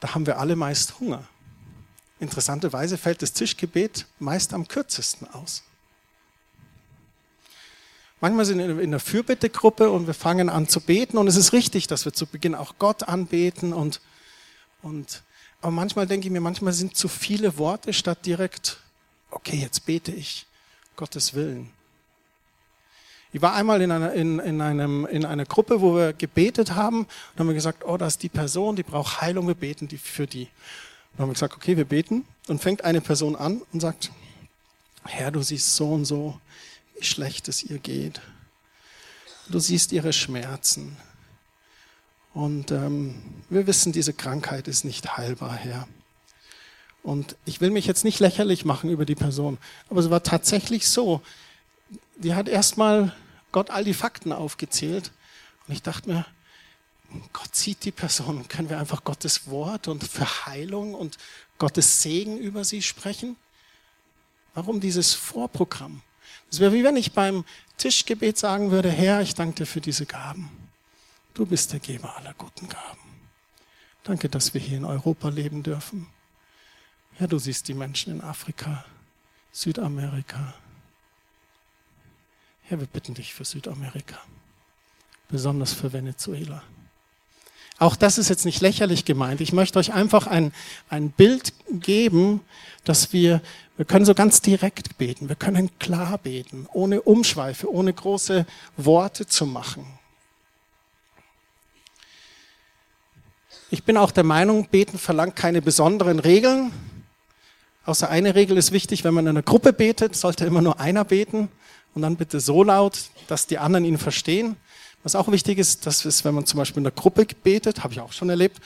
Da 0.01 0.17
haben 0.17 0.27
wir 0.27 0.41
alle 0.41 0.57
meist 0.57 0.99
Hunger. 0.99 1.23
Interessanterweise 2.19 2.99
fällt 2.99 3.23
das 3.23 3.33
Tischgebet 3.33 4.07
meist 4.19 4.53
am 4.53 4.67
kürzesten 4.67 5.33
aus. 5.33 5.63
Manchmal 8.23 8.45
sind 8.45 8.59
wir 8.59 8.79
in 8.79 8.93
der 8.93 9.01
Fürbittegruppe 9.01 9.91
und 9.91 10.07
wir 10.07 10.15
fangen 10.15 10.49
an 10.49 10.69
zu 10.69 10.81
beten 10.81 11.19
und 11.19 11.27
es 11.27 11.35
ist 11.35 11.53
richtig, 11.53 11.89
dass 11.89 12.05
wir 12.05 12.13
zu 12.13 12.27
Beginn 12.27 12.55
auch 12.55 12.77
Gott 12.79 13.03
anbeten 13.03 13.73
und, 13.73 14.01
und, 14.81 15.25
aber 15.61 15.73
manchmal 15.73 16.07
denke 16.07 16.29
ich 16.29 16.33
mir, 16.33 16.41
manchmal 16.41 16.73
sind 16.73 16.97
zu 16.97 17.09
viele 17.09 17.59
Worte 17.59 17.93
statt 17.93 18.25
direkt, 18.25 18.79
okay, 19.33 19.57
jetzt 19.57 19.87
bete 19.87 20.13
ich 20.13 20.47
Gottes 20.95 21.35
Willen. 21.35 21.71
Ich 23.33 23.43
war 23.43 23.55
einmal 23.55 23.83
in 23.83 23.91
einer, 23.91 24.13
in, 24.13 24.39
in, 24.39 24.61
einem, 24.61 25.05
in 25.07 25.25
einer 25.25 25.45
Gruppe, 25.45 25.81
wo 25.81 25.97
wir 25.97 26.13
gebetet 26.13 26.77
haben 26.77 26.99
und 27.01 27.41
haben 27.41 27.49
wir 27.49 27.55
gesagt, 27.55 27.85
oh, 27.85 27.97
das 27.97 28.13
ist 28.13 28.23
die 28.23 28.29
Person, 28.29 28.77
die 28.77 28.85
braucht 28.85 29.21
Heilung, 29.21 29.49
wir 29.49 29.57
beten 29.57 29.89
die 29.89 29.99
für 29.99 30.29
die. 30.29 30.47
Und 31.15 31.23
haben 31.23 31.29
wir 31.31 31.35
gesagt, 31.35 31.57
okay, 31.57 31.77
wir 31.77 31.87
beten 31.87 32.25
und 32.47 32.63
fängt 32.63 32.85
eine 32.85 33.01
Person 33.01 33.35
an 33.35 33.63
und 33.73 33.81
sagt, 33.81 34.13
Herr, 35.07 35.33
du 35.33 35.43
siehst 35.43 35.75
so 35.75 35.93
und 35.93 36.05
so, 36.05 36.39
wie 37.03 37.07
schlecht 37.07 37.49
es 37.49 37.65
ihr 37.65 37.81
geht. 37.81 38.21
Du 39.49 39.59
siehst 39.59 39.91
ihre 39.91 40.13
Schmerzen. 40.13 40.97
Und 42.33 42.71
ähm, 42.71 43.21
wir 43.51 43.67
wissen, 43.67 43.91
diese 43.91 44.13
Krankheit 44.13 44.69
ist 44.69 44.85
nicht 44.85 45.17
heilbar, 45.17 45.53
Herr. 45.57 45.89
Und 47.03 47.35
ich 47.45 47.61
will 47.61 47.71
mich 47.71 47.87
jetzt 47.87 48.05
nicht 48.05 48.21
lächerlich 48.21 48.65
machen 48.65 48.89
über 48.89 49.05
die 49.05 49.17
Person, 49.17 49.59
aber 49.91 49.99
es 49.99 50.11
war 50.11 50.23
tatsächlich 50.23 50.87
so. 50.87 51.21
Die 52.19 52.37
hat 52.37 52.49
erstmal 52.49 53.13
Gott 53.51 53.71
all 53.71 53.83
die 53.83 53.95
Fakten 53.95 54.33
aufgezählt. 54.33 55.11
Und 55.67 55.75
ich 55.75 55.83
dachte 55.83 56.09
mir, 56.09 56.25
Gott 57.33 57.57
sieht 57.57 57.85
die 57.85 57.91
Person. 57.91 58.47
Können 58.47 58.71
wir 58.71 58.79
einfach 58.79 59.03
Gottes 59.03 59.49
Wort 59.49 59.89
und 59.89 60.05
für 60.05 60.47
Heilung 60.47 60.95
und 60.95 61.19
Gottes 61.59 62.01
Segen 62.01 62.39
über 62.39 62.63
sie 62.63 62.81
sprechen? 62.81 63.35
Warum 64.55 64.79
dieses 64.79 65.15
Vorprogramm? 65.15 66.01
Es 66.53 66.61
wäre 66.61 66.75
wie 66.75 66.85
wenn 66.85 66.97
ich 66.97 67.13
beim 67.13 67.47
Tischgebet 67.79 68.37
sagen 68.37 68.71
würde, 68.71 68.91
Herr, 68.91 69.23
ich 69.23 69.35
danke 69.35 69.55
dir 69.55 69.67
für 69.67 69.81
diese 69.81 70.05
Gaben. 70.05 70.51
Du 71.33 71.47
bist 71.47 71.73
der 71.73 71.81
Geber 71.81 72.15
aller 72.15 72.35
guten 72.35 72.69
Gaben. 72.69 73.01
Danke, 74.05 74.29
dass 74.29 74.53
wir 74.53 74.61
hier 74.61 74.77
in 74.77 74.85
Europa 74.85 75.31
leben 75.31 75.63
dürfen. 75.63 76.07
Herr, 77.15 77.27
du 77.27 77.39
siehst 77.39 77.69
die 77.69 77.75
Menschen 77.75 78.13
in 78.13 78.21
Afrika, 78.21 78.85
Südamerika. 79.51 80.53
Herr, 82.65 82.81
wir 82.81 82.87
bitten 82.87 83.15
dich 83.15 83.33
für 83.33 83.47
Südamerika, 83.47 84.21
besonders 85.29 85.73
für 85.73 85.91
Venezuela. 85.95 86.63
Auch 87.79 87.97
das 87.97 88.19
ist 88.19 88.29
jetzt 88.29 88.45
nicht 88.45 88.61
lächerlich 88.61 89.07
gemeint. 89.07 89.41
Ich 89.41 89.53
möchte 89.53 89.79
euch 89.79 89.93
einfach 89.93 90.27
ein, 90.27 90.53
ein 90.91 91.11
Bild 91.11 91.55
geben, 91.81 92.43
dass 92.85 93.13
wir, 93.13 93.41
wir 93.83 93.87
können 93.87 94.05
so 94.05 94.15
ganz 94.15 94.41
direkt 94.41 94.97
beten. 94.97 95.29
Wir 95.29 95.35
können 95.35 95.77
klar 95.81 96.17
beten, 96.17 96.69
ohne 96.73 97.03
Umschweife, 97.03 97.69
ohne 97.69 97.93
große 97.93 98.47
Worte 98.77 99.27
zu 99.27 99.45
machen. 99.45 99.85
Ich 103.71 103.83
bin 103.83 103.97
auch 103.97 104.13
der 104.13 104.23
Meinung, 104.23 104.69
beten 104.69 105.01
verlangt 105.01 105.35
keine 105.35 105.61
besonderen 105.61 106.21
Regeln. 106.21 106.71
Außer 107.85 108.09
eine 108.09 108.37
Regel 108.37 108.57
ist 108.57 108.71
wichtig, 108.71 109.03
wenn 109.03 109.15
man 109.15 109.25
in 109.27 109.31
einer 109.31 109.43
Gruppe 109.43 109.73
betet, 109.73 110.15
sollte 110.15 110.45
immer 110.45 110.63
nur 110.63 110.79
einer 110.79 111.05
beten 111.05 111.49
und 111.93 112.03
dann 112.03 112.15
bitte 112.15 112.39
so 112.39 112.63
laut, 112.63 113.07
dass 113.27 113.49
die 113.49 113.59
anderen 113.59 113.85
ihn 113.85 113.99
verstehen. 113.99 114.55
Was 115.03 115.17
auch 115.17 115.27
wichtig 115.33 115.59
ist, 115.59 115.87
das 115.87 116.05
ist, 116.07 116.25
wenn 116.25 116.37
man 116.37 116.47
zum 116.47 116.59
Beispiel 116.59 116.79
in 116.79 116.85
der 116.85 116.93
Gruppe 116.93 117.27
betet, 117.43 117.83
habe 117.83 117.95
ich 117.95 118.01
auch 118.01 118.13
schon 118.13 118.31
erlebt, 118.31 118.61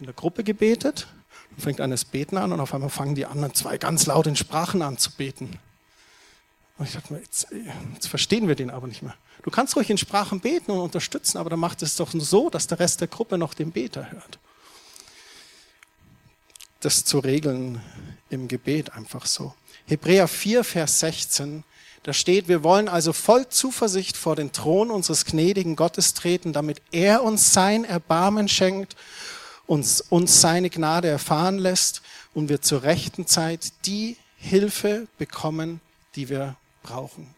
in 0.00 0.06
der 0.06 0.14
Gruppe 0.14 0.42
gebetet, 0.42 1.06
fängt 1.58 1.80
eines 1.80 2.04
Beten 2.04 2.36
an 2.36 2.52
und 2.52 2.60
auf 2.60 2.74
einmal 2.74 2.90
fangen 2.90 3.14
die 3.14 3.26
anderen 3.26 3.54
zwei 3.54 3.78
ganz 3.78 4.06
laut 4.06 4.26
in 4.26 4.36
Sprachen 4.36 4.82
an 4.82 4.98
zu 4.98 5.10
beten. 5.10 5.58
Und 6.76 6.88
ich 6.88 6.94
dachte 6.94 7.12
mir, 7.12 7.20
jetzt, 7.20 7.46
jetzt 7.94 8.08
verstehen 8.08 8.48
wir 8.48 8.54
den 8.54 8.70
aber 8.70 8.86
nicht 8.86 9.02
mehr. 9.02 9.14
Du 9.42 9.50
kannst 9.50 9.76
ruhig 9.76 9.90
in 9.90 9.98
Sprachen 9.98 10.40
beten 10.40 10.72
und 10.72 10.80
unterstützen, 10.80 11.38
aber 11.38 11.50
dann 11.50 11.60
macht 11.60 11.82
es 11.82 11.96
doch 11.96 12.10
so, 12.12 12.50
dass 12.50 12.66
der 12.66 12.80
Rest 12.80 13.00
der 13.00 13.08
Gruppe 13.08 13.38
noch 13.38 13.54
den 13.54 13.70
Beter 13.70 14.10
hört. 14.10 14.38
Das 16.80 17.04
zu 17.04 17.18
regeln 17.18 17.80
im 18.30 18.48
Gebet 18.48 18.92
einfach 18.92 19.26
so. 19.26 19.54
Hebräer 19.86 20.28
4, 20.28 20.64
Vers 20.64 21.00
16 21.00 21.62
da 22.04 22.12
steht, 22.12 22.48
wir 22.48 22.62
wollen 22.62 22.88
also 22.90 23.14
voll 23.14 23.48
Zuversicht 23.48 24.18
vor 24.18 24.36
den 24.36 24.52
Thron 24.52 24.90
unseres 24.90 25.24
gnädigen 25.24 25.74
Gottes 25.74 26.12
treten, 26.12 26.52
damit 26.52 26.82
er 26.92 27.22
uns 27.22 27.54
sein 27.54 27.86
Erbarmen 27.86 28.46
schenkt, 28.46 28.94
uns, 29.66 30.00
uns 30.00 30.40
seine 30.40 30.70
Gnade 30.70 31.08
erfahren 31.08 31.58
lässt 31.58 32.02
und 32.34 32.48
wir 32.48 32.60
zur 32.60 32.82
rechten 32.82 33.26
Zeit 33.26 33.72
die 33.86 34.16
Hilfe 34.36 35.06
bekommen, 35.18 35.80
die 36.16 36.28
wir 36.28 36.56
brauchen. 36.82 37.34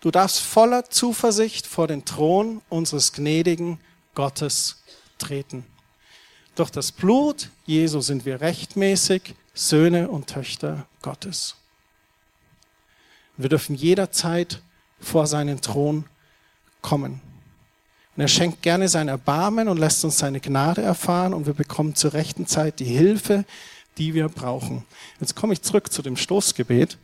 Du 0.00 0.10
darfst 0.10 0.40
voller 0.40 0.88
Zuversicht 0.88 1.66
vor 1.66 1.86
den 1.86 2.04
Thron 2.04 2.62
unseres 2.68 3.12
gnädigen 3.12 3.78
Gottes 4.14 4.82
treten. 5.18 5.64
Durch 6.54 6.70
das 6.70 6.92
Blut 6.92 7.50
Jesu 7.66 8.00
sind 8.00 8.24
wir 8.24 8.40
rechtmäßig 8.40 9.34
Söhne 9.54 10.08
und 10.08 10.26
Töchter 10.26 10.86
Gottes. 11.02 11.56
Wir 13.36 13.48
dürfen 13.48 13.74
jederzeit 13.74 14.60
vor 15.00 15.26
seinen 15.26 15.60
Thron 15.60 16.04
kommen. 16.82 17.20
Und 18.16 18.22
er 18.22 18.28
schenkt 18.28 18.62
gerne 18.62 18.88
sein 18.88 19.08
Erbarmen 19.08 19.68
und 19.68 19.78
lässt 19.78 20.04
uns 20.04 20.18
seine 20.18 20.40
Gnade 20.40 20.82
erfahren 20.82 21.32
und 21.32 21.46
wir 21.46 21.54
bekommen 21.54 21.94
zur 21.94 22.12
rechten 22.12 22.46
Zeit 22.46 22.80
die 22.80 22.84
Hilfe, 22.84 23.44
die 23.98 24.14
wir 24.14 24.28
brauchen. 24.28 24.84
Jetzt 25.20 25.36
komme 25.36 25.52
ich 25.52 25.62
zurück 25.62 25.92
zu 25.92 26.02
dem 26.02 26.16
Stoßgebet. 26.16 26.98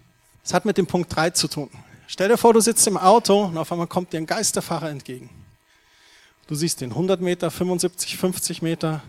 Es 0.45 0.55
hat 0.55 0.65
mit 0.65 0.79
dem 0.79 0.87
Punkt 0.87 1.15
3 1.15 1.31
zu 1.31 1.49
tun. 1.49 1.71
Stell 2.07 2.29
dir 2.29 2.39
vor, 2.39 2.53
du 2.53 2.61
sitzt 2.61 2.87
im 2.87 2.97
Auto 2.97 3.45
und 3.45 3.59
auf 3.59 3.73
einmal 3.73 3.87
kommt 3.87 4.13
dir 4.13 4.19
ein 4.19 4.27
Geisterfahrer 4.27 4.91
entgegen. 4.91 5.31
Du 6.47 6.55
siehst 6.55 6.81
den 6.81 6.91
100 6.91 7.21
Meter, 7.21 7.51
75, 7.51 8.17
50 8.17 8.63
Meter. 8.63 9.03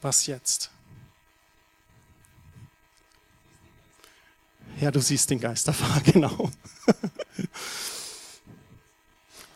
Was 0.00 0.26
jetzt? 0.26 0.70
Ja, 4.80 4.92
du 4.92 5.00
siehst 5.00 5.30
den 5.30 5.40
Geisterfahrer, 5.40 6.00
genau. 6.04 6.50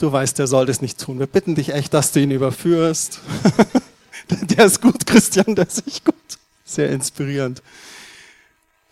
Du 0.03 0.11
weißt, 0.11 0.37
der 0.41 0.49
soll 0.49 0.67
das 0.67 0.83
nicht 0.83 0.99
tun. 0.99 1.21
Wir 1.21 1.29
bitten 1.29 1.55
dich 1.55 1.73
echt, 1.73 1.95
dass 1.95 2.11
du 2.11 2.19
ihn 2.19 2.33
überführst. 2.33 3.21
Der 4.31 4.65
ist 4.65 4.83
gut, 4.83 5.07
Christian, 5.07 5.55
der 5.55 5.67
ist 5.67 5.87
echt 5.87 6.05
gut. 6.05 6.15
Sehr 6.65 6.91
inspirierend. 6.91 7.63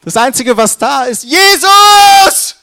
Das 0.02 0.16
Einzige, 0.16 0.56
was 0.56 0.78
da 0.78 1.04
ist, 1.04 1.24
Jesus! 1.24 2.56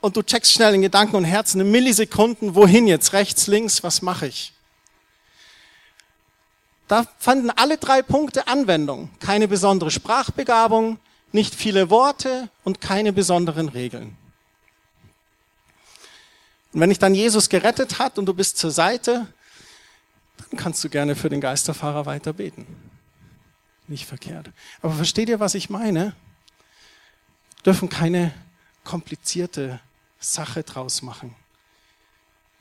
Und 0.00 0.16
du 0.16 0.22
checkst 0.22 0.52
schnell 0.52 0.74
in 0.74 0.82
Gedanken 0.82 1.16
und 1.16 1.24
Herzen 1.24 1.60
in 1.60 1.70
Millisekunden, 1.70 2.54
wohin 2.54 2.86
jetzt? 2.86 3.12
Rechts, 3.12 3.46
links, 3.46 3.82
was 3.82 4.00
mache 4.00 4.28
ich? 4.28 4.52
Da 6.88 7.04
fanden 7.18 7.50
alle 7.50 7.76
drei 7.76 8.00
Punkte 8.00 8.46
Anwendung. 8.46 9.10
Keine 9.20 9.48
besondere 9.48 9.90
Sprachbegabung, 9.90 10.98
nicht 11.32 11.54
viele 11.54 11.90
Worte 11.90 12.48
und 12.64 12.80
keine 12.80 13.12
besonderen 13.12 13.68
Regeln. 13.68 14.16
Und 16.72 16.80
wenn 16.80 16.90
dich 16.90 16.98
dann 16.98 17.14
Jesus 17.14 17.48
gerettet 17.48 17.98
hat 17.98 18.18
und 18.18 18.26
du 18.26 18.34
bist 18.34 18.58
zur 18.58 18.70
Seite, 18.70 19.26
dann 20.36 20.58
kannst 20.58 20.82
du 20.84 20.88
gerne 20.88 21.16
für 21.16 21.28
den 21.28 21.40
Geisterfahrer 21.40 22.06
weiter 22.06 22.32
beten. 22.32 22.66
Nicht 23.88 24.06
verkehrt. 24.06 24.50
Aber 24.82 24.94
versteht 24.94 25.28
ihr, 25.28 25.40
was 25.40 25.54
ich 25.54 25.68
meine? 25.68 26.14
Wir 27.56 27.62
dürfen 27.64 27.88
keine 27.88 28.32
komplizierte 28.84 29.80
Sache 30.20 30.62
draus 30.62 31.02
machen. 31.02 31.34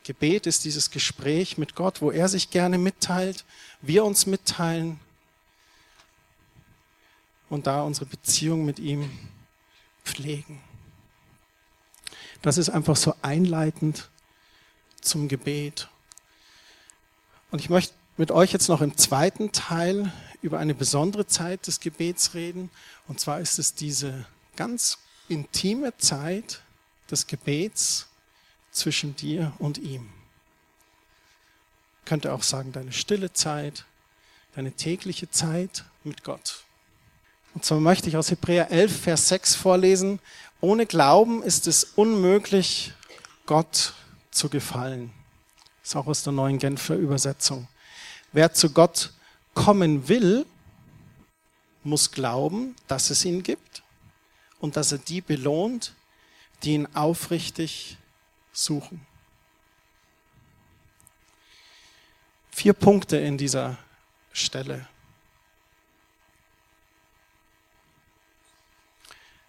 Gebet 0.03 0.47
ist 0.47 0.65
dieses 0.65 0.89
Gespräch 0.89 1.57
mit 1.57 1.75
Gott, 1.75 2.01
wo 2.01 2.09
er 2.09 2.27
sich 2.29 2.49
gerne 2.49 2.77
mitteilt, 2.77 3.45
wir 3.81 4.03
uns 4.05 4.25
mitteilen 4.25 4.99
und 7.49 7.67
da 7.67 7.83
unsere 7.83 8.07
Beziehung 8.07 8.65
mit 8.65 8.79
ihm 8.79 9.09
pflegen. 10.03 10.61
Das 12.41 12.57
ist 12.57 12.69
einfach 12.69 12.95
so 12.95 13.13
einleitend 13.21 14.09
zum 15.01 15.27
Gebet. 15.27 15.89
Und 17.51 17.59
ich 17.59 17.69
möchte 17.69 17.93
mit 18.17 18.31
euch 18.31 18.51
jetzt 18.53 18.69
noch 18.69 18.81
im 18.81 18.97
zweiten 18.97 19.51
Teil 19.51 20.11
über 20.41 20.59
eine 20.59 20.73
besondere 20.73 21.27
Zeit 21.27 21.67
des 21.67 21.79
Gebets 21.79 22.33
reden. 22.33 22.69
Und 23.07 23.19
zwar 23.19 23.39
ist 23.39 23.59
es 23.59 23.73
diese 23.73 24.25
ganz 24.55 24.97
intime 25.27 25.95
Zeit 25.97 26.61
des 27.09 27.27
Gebets 27.27 28.07
zwischen 28.71 29.15
dir 29.15 29.53
und 29.59 29.77
ihm. 29.77 30.09
Ich 32.01 32.05
könnte 32.09 32.33
auch 32.33 32.43
sagen, 32.43 32.71
deine 32.71 32.91
stille 32.91 33.33
Zeit, 33.33 33.85
deine 34.55 34.71
tägliche 34.71 35.29
Zeit 35.29 35.85
mit 36.03 36.23
Gott. 36.23 36.63
Und 37.53 37.65
zwar 37.65 37.79
möchte 37.79 38.09
ich 38.09 38.17
aus 38.17 38.31
Hebräer 38.31 38.71
11, 38.71 39.01
Vers 39.01 39.27
6 39.29 39.55
vorlesen. 39.55 40.19
Ohne 40.61 40.85
Glauben 40.85 41.41
ist 41.41 41.67
es 41.67 41.85
unmöglich, 41.95 42.93
Gott 43.45 43.93
zu 44.29 44.49
gefallen. 44.49 45.11
Das 45.81 45.91
ist 45.91 45.95
auch 45.95 46.07
aus 46.07 46.23
der 46.23 46.33
neuen 46.33 46.59
Genfer 46.59 46.95
Übersetzung. 46.95 47.67
Wer 48.33 48.53
zu 48.53 48.71
Gott 48.71 49.13
kommen 49.53 50.09
will, 50.09 50.45
muss 51.83 52.11
glauben, 52.11 52.75
dass 52.87 53.09
es 53.09 53.23
ihn 53.23 53.41
gibt 53.41 53.83
und 54.59 54.75
dass 54.75 54.91
er 54.91 54.97
die 54.97 55.21
belohnt, 55.21 55.93
die 56.63 56.73
ihn 56.73 56.93
aufrichtig 56.93 57.97
suchen. 58.51 59.05
Vier 62.51 62.73
Punkte 62.73 63.15
in 63.15 63.37
dieser 63.37 63.77
Stelle. 64.33 64.87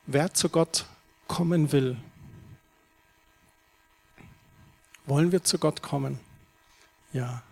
Wer 0.06 0.32
zu 0.32 0.48
Gott 0.48 0.86
kommen 1.30 1.70
will, 1.70 1.96
wollen 5.06 5.30
wir 5.30 5.44
zu 5.44 5.58
Gott 5.58 5.80
kommen? 5.80 6.18
Ja. 7.12 7.42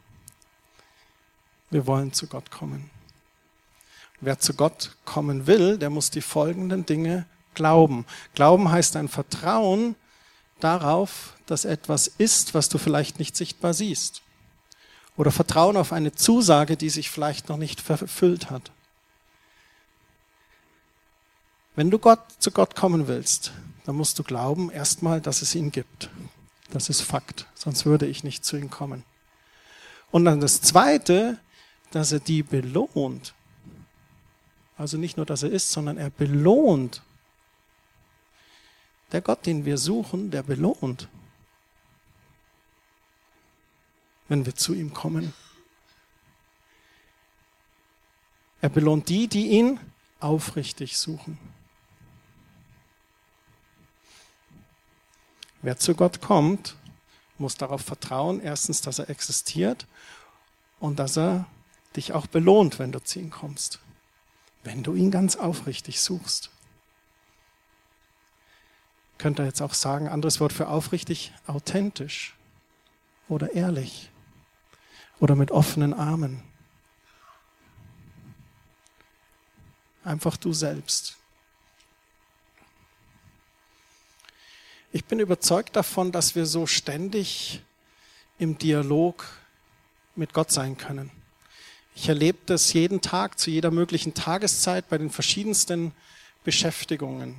Wir 1.70 1.86
wollen 1.86 2.12
zu 2.12 2.26
Gott 2.26 2.50
kommen. 2.50 2.90
Wer 4.20 4.40
zu 4.40 4.54
Gott 4.54 4.96
kommen 5.04 5.46
will, 5.46 5.78
der 5.78 5.90
muss 5.90 6.10
die 6.10 6.22
folgenden 6.22 6.86
Dinge 6.86 7.24
glauben. 7.54 8.04
Glauben 8.34 8.68
heißt 8.68 8.96
ein 8.96 9.08
Vertrauen 9.08 9.94
darauf, 10.58 11.34
dass 11.46 11.64
etwas 11.64 12.08
ist, 12.08 12.54
was 12.54 12.68
du 12.68 12.78
vielleicht 12.78 13.20
nicht 13.20 13.36
sichtbar 13.36 13.74
siehst. 13.74 14.22
Oder 15.16 15.30
Vertrauen 15.30 15.76
auf 15.76 15.92
eine 15.92 16.12
Zusage, 16.12 16.76
die 16.76 16.90
sich 16.90 17.10
vielleicht 17.10 17.48
noch 17.48 17.58
nicht 17.58 17.88
erfüllt 17.88 18.50
hat. 18.50 18.72
Wenn 21.78 21.92
du 21.92 22.00
Gott, 22.00 22.18
zu 22.40 22.50
Gott 22.50 22.74
kommen 22.74 23.06
willst, 23.06 23.52
dann 23.86 23.94
musst 23.94 24.18
du 24.18 24.24
glauben 24.24 24.68
erstmal, 24.68 25.20
dass 25.20 25.42
es 25.42 25.54
ihn 25.54 25.70
gibt. 25.70 26.10
Das 26.72 26.88
ist 26.88 27.02
Fakt, 27.02 27.46
sonst 27.54 27.86
würde 27.86 28.04
ich 28.04 28.24
nicht 28.24 28.44
zu 28.44 28.56
ihm 28.56 28.68
kommen. 28.68 29.04
Und 30.10 30.24
dann 30.24 30.40
das 30.40 30.60
Zweite, 30.60 31.38
dass 31.92 32.10
er 32.10 32.18
die 32.18 32.42
belohnt. 32.42 33.32
Also 34.76 34.96
nicht 34.96 35.18
nur, 35.18 35.24
dass 35.24 35.44
er 35.44 35.50
ist, 35.50 35.70
sondern 35.70 35.98
er 35.98 36.10
belohnt. 36.10 37.00
Der 39.12 39.20
Gott, 39.20 39.46
den 39.46 39.64
wir 39.64 39.78
suchen, 39.78 40.32
der 40.32 40.42
belohnt, 40.42 41.06
wenn 44.26 44.44
wir 44.44 44.56
zu 44.56 44.74
ihm 44.74 44.92
kommen. 44.92 45.32
Er 48.62 48.68
belohnt 48.68 49.08
die, 49.08 49.28
die 49.28 49.50
ihn 49.50 49.78
aufrichtig 50.18 50.98
suchen. 50.98 51.38
Wer 55.62 55.76
zu 55.76 55.94
Gott 55.94 56.20
kommt, 56.20 56.76
muss 57.38 57.56
darauf 57.56 57.82
vertrauen, 57.82 58.40
erstens, 58.40 58.80
dass 58.80 58.98
er 58.98 59.10
existiert 59.10 59.86
und 60.80 60.98
dass 60.98 61.16
er 61.16 61.46
dich 61.96 62.12
auch 62.12 62.26
belohnt, 62.26 62.78
wenn 62.78 62.92
du 62.92 63.02
zu 63.02 63.18
ihm 63.18 63.30
kommst, 63.30 63.80
wenn 64.62 64.82
du 64.82 64.94
ihn 64.94 65.10
ganz 65.10 65.36
aufrichtig 65.36 66.00
suchst. 66.00 66.50
Könnt 69.18 69.40
ihr 69.40 69.46
jetzt 69.46 69.62
auch 69.62 69.74
sagen, 69.74 70.08
anderes 70.08 70.38
Wort 70.38 70.52
für 70.52 70.68
aufrichtig, 70.68 71.32
authentisch 71.46 72.36
oder 73.28 73.52
ehrlich 73.52 74.10
oder 75.18 75.34
mit 75.34 75.50
offenen 75.50 75.92
Armen. 75.92 76.42
Einfach 80.04 80.36
du 80.36 80.52
selbst. 80.52 81.17
Ich 84.98 85.04
bin 85.04 85.20
überzeugt 85.20 85.76
davon, 85.76 86.10
dass 86.10 86.34
wir 86.34 86.44
so 86.44 86.66
ständig 86.66 87.62
im 88.40 88.58
Dialog 88.58 89.24
mit 90.16 90.32
Gott 90.32 90.50
sein 90.50 90.76
können. 90.76 91.12
Ich 91.94 92.08
erlebe 92.08 92.38
das 92.46 92.72
jeden 92.72 93.00
Tag, 93.00 93.38
zu 93.38 93.48
jeder 93.48 93.70
möglichen 93.70 94.14
Tageszeit, 94.14 94.88
bei 94.88 94.98
den 94.98 95.10
verschiedensten 95.10 95.92
Beschäftigungen. 96.42 97.36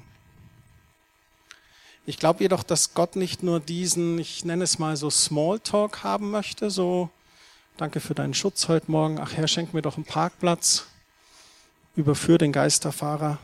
Ich 2.06 2.17
glaube 2.17 2.43
jedoch, 2.43 2.63
dass 2.63 2.93
Gott 2.93 3.17
nicht 3.17 3.43
nur 3.43 3.60
diesen, 3.60 4.17
ich 4.19 4.45
nenne 4.45 4.63
es 4.63 4.80
mal 4.80 4.95
so 4.95 5.10
Smalltalk 5.10 6.02
haben 6.02 6.32
möchte, 6.32 6.69
so 6.69 7.10
danke 7.76 8.00
für 8.00 8.15
deinen 8.15 8.34
Schutz 8.34 8.69
heute 8.69 8.89
Morgen, 8.89 9.19
ach 9.19 9.34
Herr, 9.34 9.50
schenk 9.50 9.74
mir 9.74 9.82
doch 9.82 9.98
einen 9.98 10.06
Parkplatz, 10.06 10.86
überführ 11.98 12.38
den 12.38 12.54
Geisterfahrer, 12.54 13.38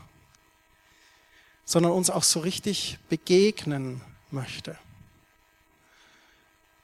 sondern 1.66 1.92
uns 1.92 2.08
auch 2.08 2.22
so 2.22 2.40
richtig 2.40 2.98
begegnen 3.10 4.00
möchte. 4.30 4.78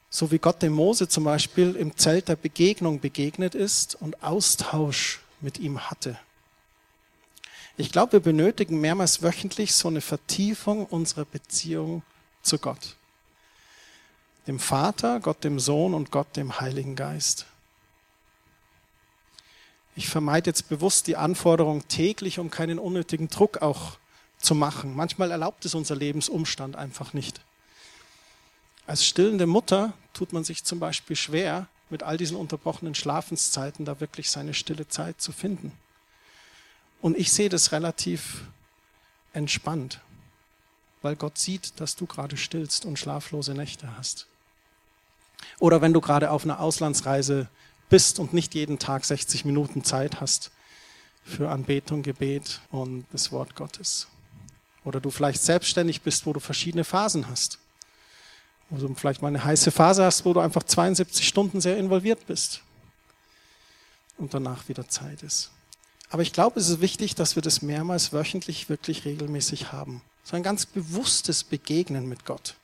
So 0.09 0.29
wie 0.29 0.37
Gott 0.37 0.61
dem 0.61 0.73
Mose 0.73 1.07
zum 1.07 1.23
Beispiel 1.23 1.75
im 1.75 1.97
Zelt 1.97 2.27
der 2.27 2.35
Begegnung 2.35 2.99
begegnet 2.99 3.55
ist 3.55 3.95
und 3.95 4.21
Austausch 4.21 5.21
mit 5.41 5.57
ihm 5.57 5.89
hatte. 5.89 6.19
Ich 7.77 7.91
glaube, 7.91 8.13
wir 8.13 8.19
benötigen 8.19 8.79
mehrmals 8.79 9.23
wöchentlich 9.23 9.73
so 9.73 9.87
eine 9.87 10.01
Vertiefung 10.01 10.85
unserer 10.85 11.25
Beziehung 11.25 12.03
zu 12.43 12.59
Gott. 12.59 12.97
Dem 14.45 14.59
Vater, 14.59 15.19
Gott 15.21 15.43
dem 15.43 15.59
Sohn 15.59 15.93
und 15.95 16.11
Gott 16.11 16.35
dem 16.35 16.59
Heiligen 16.59 16.95
Geist. 16.95 17.47
Ich 19.95 20.09
vermeide 20.09 20.49
jetzt 20.49 20.69
bewusst 20.69 21.07
die 21.07 21.15
Anforderung 21.15 21.87
täglich, 21.87 22.37
um 22.37 22.51
keinen 22.51 22.77
unnötigen 22.77 23.29
Druck 23.29 23.61
auch 23.61 23.97
zu 24.43 24.55
machen. 24.55 24.95
Manchmal 24.95 25.31
erlaubt 25.31 25.65
es 25.65 25.75
unser 25.75 25.95
Lebensumstand 25.95 26.75
einfach 26.75 27.13
nicht. 27.13 27.41
Als 28.85 29.05
stillende 29.05 29.47
Mutter 29.47 29.93
tut 30.13 30.33
man 30.33 30.43
sich 30.43 30.63
zum 30.63 30.79
Beispiel 30.79 31.15
schwer, 31.15 31.67
mit 31.89 32.03
all 32.03 32.17
diesen 32.17 32.37
unterbrochenen 32.37 32.95
Schlafenszeiten 32.95 33.85
da 33.85 33.99
wirklich 33.99 34.29
seine 34.29 34.53
stille 34.53 34.87
Zeit 34.87 35.21
zu 35.21 35.31
finden. 35.31 35.71
Und 37.01 37.17
ich 37.17 37.31
sehe 37.31 37.49
das 37.49 37.71
relativ 37.71 38.45
entspannt, 39.33 39.99
weil 41.01 41.15
Gott 41.15 41.37
sieht, 41.37 41.79
dass 41.79 41.95
du 41.95 42.05
gerade 42.05 42.35
stillst 42.35 42.85
und 42.85 42.97
schlaflose 42.97 43.53
Nächte 43.53 43.95
hast. 43.97 44.27
Oder 45.59 45.81
wenn 45.81 45.93
du 45.93 46.01
gerade 46.01 46.31
auf 46.31 46.45
einer 46.45 46.59
Auslandsreise 46.59 47.47
bist 47.89 48.19
und 48.19 48.33
nicht 48.33 48.55
jeden 48.55 48.79
Tag 48.79 49.05
60 49.05 49.45
Minuten 49.45 49.83
Zeit 49.83 50.19
hast 50.19 50.51
für 51.23 51.49
Anbetung, 51.49 52.01
Gebet 52.01 52.61
und 52.71 53.05
das 53.11 53.31
Wort 53.31 53.55
Gottes. 53.55 54.07
Oder 54.83 54.99
du 54.99 55.09
vielleicht 55.09 55.41
selbstständig 55.41 56.01
bist, 56.01 56.25
wo 56.25 56.33
du 56.33 56.39
verschiedene 56.39 56.83
Phasen 56.83 57.29
hast. 57.29 57.59
Wo 58.69 58.77
du 58.85 58.93
vielleicht 58.95 59.21
mal 59.21 59.29
eine 59.29 59.43
heiße 59.43 59.71
Phase 59.71 60.03
hast, 60.03 60.25
wo 60.25 60.33
du 60.33 60.39
einfach 60.39 60.63
72 60.63 61.27
Stunden 61.27 61.61
sehr 61.61 61.77
involviert 61.77 62.25
bist. 62.27 62.61
Und 64.17 64.33
danach 64.33 64.67
wieder 64.67 64.87
Zeit 64.87 65.23
ist. 65.23 65.51
Aber 66.09 66.21
ich 66.21 66.33
glaube, 66.33 66.59
es 66.59 66.69
ist 66.69 66.81
wichtig, 66.81 67.15
dass 67.15 67.35
wir 67.35 67.41
das 67.41 67.61
mehrmals 67.61 68.13
wöchentlich 68.13 68.69
wirklich 68.69 69.05
regelmäßig 69.05 69.71
haben. 69.71 70.01
So 70.23 70.35
ein 70.35 70.43
ganz 70.43 70.65
bewusstes 70.65 71.43
Begegnen 71.43 72.07
mit 72.07 72.25
Gott. 72.25 72.55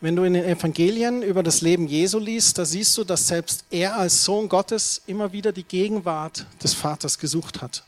Wenn 0.00 0.16
du 0.16 0.24
in 0.24 0.34
den 0.34 0.44
Evangelien 0.44 1.22
über 1.22 1.42
das 1.42 1.60
Leben 1.60 1.86
Jesu 1.86 2.18
liest, 2.18 2.58
da 2.58 2.64
siehst 2.64 2.96
du, 2.98 3.04
dass 3.04 3.26
selbst 3.26 3.64
er 3.70 3.96
als 3.96 4.24
Sohn 4.24 4.48
Gottes 4.48 5.02
immer 5.06 5.32
wieder 5.32 5.50
die 5.50 5.64
Gegenwart 5.64 6.46
des 6.62 6.74
Vaters 6.74 7.18
gesucht 7.18 7.62
hat. 7.62 7.84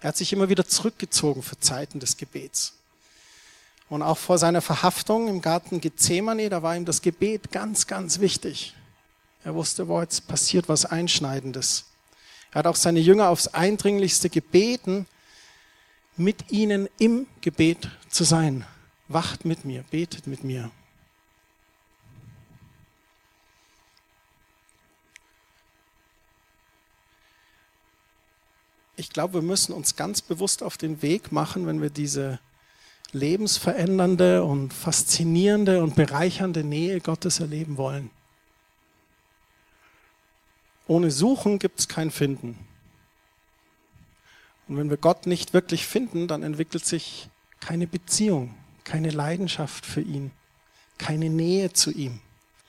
Er 0.00 0.08
hat 0.08 0.16
sich 0.16 0.32
immer 0.32 0.48
wieder 0.48 0.66
zurückgezogen 0.66 1.42
für 1.42 1.58
Zeiten 1.58 2.00
des 2.00 2.16
Gebets. 2.16 2.74
Und 3.88 4.02
auch 4.02 4.18
vor 4.18 4.38
seiner 4.38 4.62
Verhaftung 4.62 5.28
im 5.28 5.40
Garten 5.40 5.80
Gethsemane, 5.80 6.48
da 6.48 6.62
war 6.62 6.76
ihm 6.76 6.84
das 6.84 7.02
Gebet 7.02 7.52
ganz, 7.52 7.86
ganz 7.86 8.20
wichtig. 8.20 8.74
Er 9.44 9.54
wusste, 9.54 9.86
wo 9.86 10.00
jetzt 10.00 10.26
passiert 10.26 10.68
was 10.68 10.84
Einschneidendes. 10.84 11.84
Er 12.50 12.60
hat 12.60 12.66
auch 12.66 12.76
seine 12.76 13.00
Jünger 13.00 13.28
aufs 13.28 13.48
Eindringlichste 13.48 14.28
gebeten, 14.28 15.06
mit 16.16 16.50
ihnen 16.50 16.88
im 16.98 17.26
Gebet 17.42 17.90
zu 18.08 18.24
sein. 18.24 18.64
Wacht 19.08 19.44
mit 19.44 19.64
mir, 19.64 19.84
betet 19.90 20.26
mit 20.26 20.42
mir. 20.42 20.70
Ich 28.96 29.10
glaube, 29.10 29.34
wir 29.34 29.42
müssen 29.42 29.72
uns 29.72 29.96
ganz 29.96 30.22
bewusst 30.22 30.62
auf 30.62 30.78
den 30.78 31.02
Weg 31.02 31.30
machen, 31.30 31.66
wenn 31.66 31.82
wir 31.82 31.90
diese 31.90 32.40
lebensverändernde 33.12 34.42
und 34.42 34.72
faszinierende 34.72 35.82
und 35.82 35.94
bereichernde 35.94 36.64
Nähe 36.64 37.00
Gottes 37.00 37.40
erleben 37.40 37.76
wollen. 37.76 38.10
Ohne 40.86 41.10
Suchen 41.10 41.58
gibt 41.58 41.80
es 41.80 41.88
kein 41.88 42.10
Finden. 42.10 42.56
Und 44.68 44.76
wenn 44.76 44.90
wir 44.90 44.96
Gott 44.96 45.26
nicht 45.26 45.52
wirklich 45.52 45.86
finden, 45.86 46.26
dann 46.26 46.42
entwickelt 46.42 46.84
sich 46.84 47.28
keine 47.60 47.86
Beziehung, 47.86 48.54
keine 48.84 49.10
Leidenschaft 49.10 49.84
für 49.84 50.00
ihn, 50.00 50.30
keine 50.98 51.28
Nähe 51.30 51.72
zu 51.72 51.90
ihm. 51.90 52.20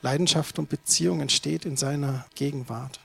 Leidenschaft 0.01 0.59
und 0.59 0.69
Beziehung 0.69 1.21
entsteht 1.21 1.65
in 1.65 1.77
seiner 1.77 2.25
Gegenwart. 2.35 2.99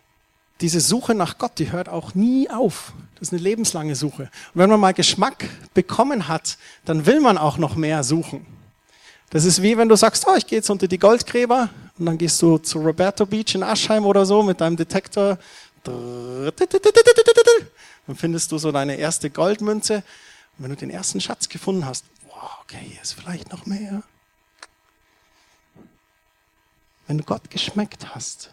Diese 0.63 0.81
Suche 0.81 1.15
nach 1.15 1.39
Gott, 1.39 1.59
die 1.59 1.73
hört 1.73 1.89
auch 1.89 2.15
nie 2.15 2.49
auf. 2.49 2.93
Das 3.17 3.29
ist 3.29 3.33
eine 3.33 3.43
lebenslange 3.43 3.97
Suche. 3.97 4.23
Und 4.23 4.61
wenn 4.61 4.71
man 4.71 4.79
mal 4.79 4.95
Geschmack 4.95 5.49
bekommen 5.75 6.29
hat, 6.29 6.57
dann 6.85 7.05
will 7.05 7.21
man 7.21 7.37
auch 7.37 7.59
noch 7.59 7.75
mehr 7.75 8.05
suchen. 8.05 8.47
Das 9.31 9.45
ist 9.45 9.61
wie 9.63 9.77
wenn 9.77 9.89
du 9.89 9.97
sagst, 9.97 10.25
oh, 10.29 10.37
ich 10.37 10.47
gehe 10.47 10.59
jetzt 10.59 10.71
unter 10.71 10.87
die 10.87 10.99
Goldgräber 10.99 11.69
und 11.99 12.07
dann 12.07 12.17
gehst 12.17 12.41
du 12.41 12.59
zu 12.59 12.79
Roberto 12.79 13.27
Beach 13.27 13.57
in 13.57 13.65
Aschheim 13.65 14.07
oder 14.07 14.25
so 14.25 14.43
mit 14.45 14.61
deinem 14.61 14.77
Detektor. 14.77 15.37
Dann 15.83 16.53
findest 18.15 18.53
du 18.53 18.59
so 18.59 18.71
deine 18.71 18.95
erste 18.97 19.31
Goldmünze. 19.31 19.97
Und 19.97 20.05
wenn 20.65 20.71
du 20.71 20.77
den 20.77 20.91
ersten 20.91 21.21
Schatz 21.21 21.49
gefunden 21.49 21.87
hast, 21.87 22.05
wow, 22.29 22.59
okay, 22.63 22.85
hier 22.89 23.03
ist 23.03 23.15
vielleicht 23.15 23.51
noch 23.51 23.67
mehr. 23.67 24.05
Wenn 27.09 27.19
du 27.19 27.25
Gott 27.25 27.51
geschmeckt 27.51 28.15
hast, 28.15 28.53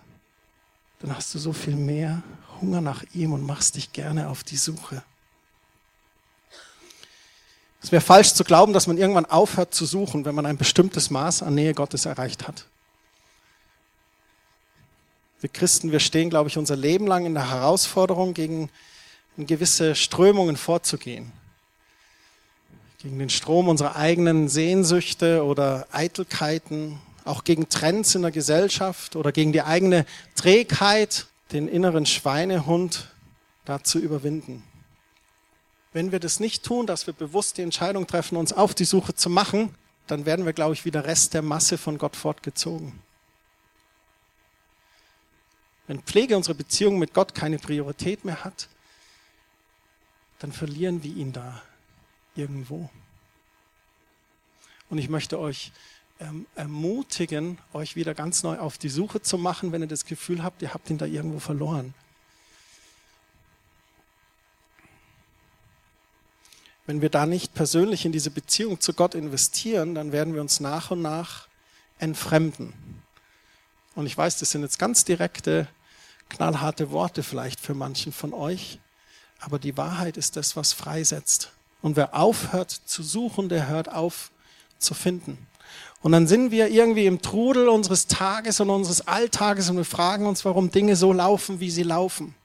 dann 1.00 1.16
hast 1.16 1.34
du 1.34 1.40
so 1.40 1.54
viel 1.54 1.76
mehr 1.76 2.22
Hunger 2.62 2.82
nach 2.82 3.04
ihm 3.14 3.34
und 3.34 3.46
machst 3.46 3.76
dich 3.76 3.94
gerne 3.94 4.30
auf 4.30 4.44
die 4.44 4.58
Suche. 4.58 5.02
Es 7.82 7.92
wäre 7.92 8.02
falsch 8.02 8.34
zu 8.34 8.44
glauben, 8.44 8.74
dass 8.74 8.88
man 8.88 8.98
irgendwann 8.98 9.26
aufhört 9.26 9.74
zu 9.74 9.86
suchen, 9.86 10.26
wenn 10.26 10.36
man 10.36 10.46
ein 10.46 10.58
bestimmtes 10.58 11.10
Maß 11.10 11.44
an 11.44 11.56
Nähe 11.56 11.74
Gottes 11.74 12.06
erreicht 12.06 12.48
hat. 12.48 12.66
Wir 15.40 15.50
Christen, 15.50 15.94
wir 15.94 16.02
stehen, 16.02 16.30
glaube 16.30 16.50
ich, 16.50 16.58
unser 16.58 16.76
Leben 16.76 17.08
lang 17.08 17.26
in 17.26 17.34
der 17.34 17.50
Herausforderung, 17.50 18.34
gegen 18.34 18.70
gewisse 19.38 19.96
Strömungen 19.96 20.58
vorzugehen. 20.58 21.32
Gegen 23.02 23.18
den 23.18 23.30
Strom 23.30 23.70
unserer 23.70 23.96
eigenen 23.96 24.50
Sehnsüchte 24.50 25.46
oder 25.46 25.88
Eitelkeiten, 25.94 27.00
auch 27.30 27.44
gegen 27.44 27.70
Trends 27.70 28.16
in 28.16 28.24
der 28.24 28.32
Gesellschaft 28.32 29.16
oder 29.16 29.32
gegen 29.32 29.54
die 29.54 29.62
eigene 29.62 30.06
Trägheit, 30.36 31.28
den 31.52 31.68
inneren 31.68 32.06
Schweinehund 32.06 33.08
da 33.66 33.84
zu 33.84 34.00
überwinden. 34.00 34.64
Wenn 35.94 36.12
wir 36.12 36.20
das 36.20 36.40
nicht 36.40 36.64
tun, 36.64 36.86
dass 36.86 37.08
wir 37.08 37.14
bewusst 37.14 37.58
die 37.58 37.62
Entscheidung 37.62 38.06
treffen, 38.06 38.36
uns 38.38 38.54
auf 38.54 38.76
die 38.76 38.86
Suche 38.86 39.16
zu 39.16 39.30
machen, 39.30 39.74
dann 40.08 40.26
werden 40.26 40.46
wir, 40.46 40.54
glaube 40.54 40.74
ich, 40.74 40.86
wie 40.86 40.92
der 40.92 41.06
Rest 41.06 41.34
der 41.34 41.42
Masse 41.42 41.78
von 41.78 41.98
Gott 41.98 42.16
fortgezogen. 42.16 43.00
Wenn 45.88 46.02
Pflege 46.02 46.38
unserer 46.38 46.56
Beziehung 46.56 47.00
mit 47.00 47.14
Gott 47.14 47.34
keine 47.34 47.58
Priorität 47.58 48.26
mehr 48.26 48.44
hat, 48.44 48.68
dann 50.38 50.52
verlieren 50.52 51.04
wir 51.04 51.16
ihn 51.16 51.34
da 51.34 51.62
irgendwo. 52.36 52.90
Und 54.90 54.98
ich 54.98 55.10
möchte 55.10 55.40
euch 55.40 55.72
ähm, 56.20 56.46
ermutigen, 56.56 57.58
euch 57.74 57.96
wieder 57.96 58.14
ganz 58.14 58.44
neu 58.44 58.58
auf 58.60 58.78
die 58.78 58.90
Suche 58.90 59.22
zu 59.22 59.38
machen, 59.38 59.72
wenn 59.72 59.82
ihr 59.82 59.88
das 59.88 60.06
Gefühl 60.06 60.44
habt, 60.44 60.62
ihr 60.62 60.74
habt 60.74 60.90
ihn 60.90 60.98
da 60.98 61.06
irgendwo 61.06 61.40
verloren. 61.40 61.94
Wenn 66.86 67.02
wir 67.02 67.10
da 67.10 67.26
nicht 67.26 67.54
persönlich 67.54 68.06
in 68.06 68.12
diese 68.12 68.32
Beziehung 68.32 68.80
zu 68.80 68.94
Gott 68.94 69.16
investieren, 69.16 69.94
dann 69.94 70.12
werden 70.12 70.34
wir 70.34 70.42
uns 70.42 70.60
nach 70.60 70.92
und 70.92 71.02
nach 71.02 71.48
entfremden. 72.00 72.74
Und 73.96 74.08
ich 74.08 74.18
weiß, 74.18 74.40
das 74.40 74.52
sind 74.52 74.64
jetzt 74.64 74.80
ganz 74.80 75.06
direkte, 75.06 75.68
knallharte 76.30 76.92
Worte 76.92 77.22
vielleicht 77.22 77.60
für 77.60 77.76
manchen 77.76 78.12
von 78.12 78.34
euch, 78.34 78.80
aber 79.40 79.60
die 79.60 79.78
Wahrheit 79.78 80.18
ist 80.18 80.36
das, 80.36 80.56
was 80.56 80.74
freisetzt. 80.74 81.52
Und 81.82 81.96
wer 81.96 82.16
aufhört 82.16 82.72
zu 82.72 83.04
suchen, 83.04 83.50
der 83.50 83.68
hört 83.68 83.90
auf 83.90 84.32
zu 84.80 84.94
finden. 84.94 85.38
Und 86.02 86.14
dann 86.14 86.28
sind 86.28 86.52
wir 86.52 86.70
irgendwie 86.70 87.06
im 87.06 87.22
Trudel 87.22 87.68
unseres 87.68 88.08
Tages 88.08 88.60
und 88.60 88.70
unseres 88.70 89.08
Alltages 89.08 89.70
und 89.70 89.78
wir 89.78 89.86
fragen 89.86 90.26
uns, 90.26 90.46
warum 90.46 90.72
Dinge 90.72 90.96
so 90.96 91.12
laufen, 91.12 91.60
wie 91.60 91.70
sie 91.70 91.84
laufen. 91.84 92.36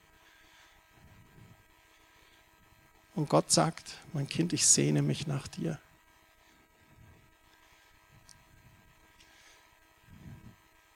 Und 3.15 3.29
Gott 3.29 3.53
sagt, 3.53 3.99
mein 4.13 4.27
Kind, 4.27 4.53
ich 4.53 4.67
sehne 4.67 5.03
mich 5.03 5.27
nach 5.29 5.47
dir. 5.47 5.79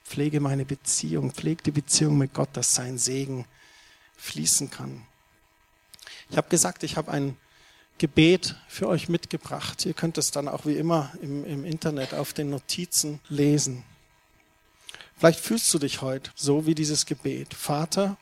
Pflege 0.05 0.41
meine 0.41 0.65
Beziehung, 0.65 1.31
pflege 1.31 1.63
die 1.63 1.71
Beziehung 1.71 2.19
mit 2.19 2.35
Gott, 2.35 2.49
dass 2.55 2.75
sein 2.75 2.99
Segen 2.99 3.45
fließen 4.17 4.69
kann. 4.69 5.07
Ich 6.31 6.37
habe 6.37 6.49
gesagt, 6.49 6.83
ich 6.83 6.97
habe 6.97 7.13
ein 7.13 7.37
Gebet 7.99 8.57
für 8.69 8.89
euch 8.89 9.09
mitgebracht. 9.09 9.85
Ihr 9.85 9.95
könnt 9.95 10.19
es 10.19 10.31
dann 10.31 10.49
auch 10.49 10.67
wie 10.67 10.77
immer 10.77 11.13
im, 11.21 11.45
im 11.45 11.65
Internet 11.65 12.15
auf 12.15 12.33
den 12.33 12.51
Notizen 12.51 13.21
lesen. 13.29 13.85
Vielleicht 15.17 15.41
fühlst 15.41 15.73
du 15.75 15.81
dich 15.81 16.01
heute 16.01 16.31
so 16.37 16.65
wie 16.65 16.77
dieses 16.77 17.05
Gebet. 17.05 17.55
Vater, 17.55 18.17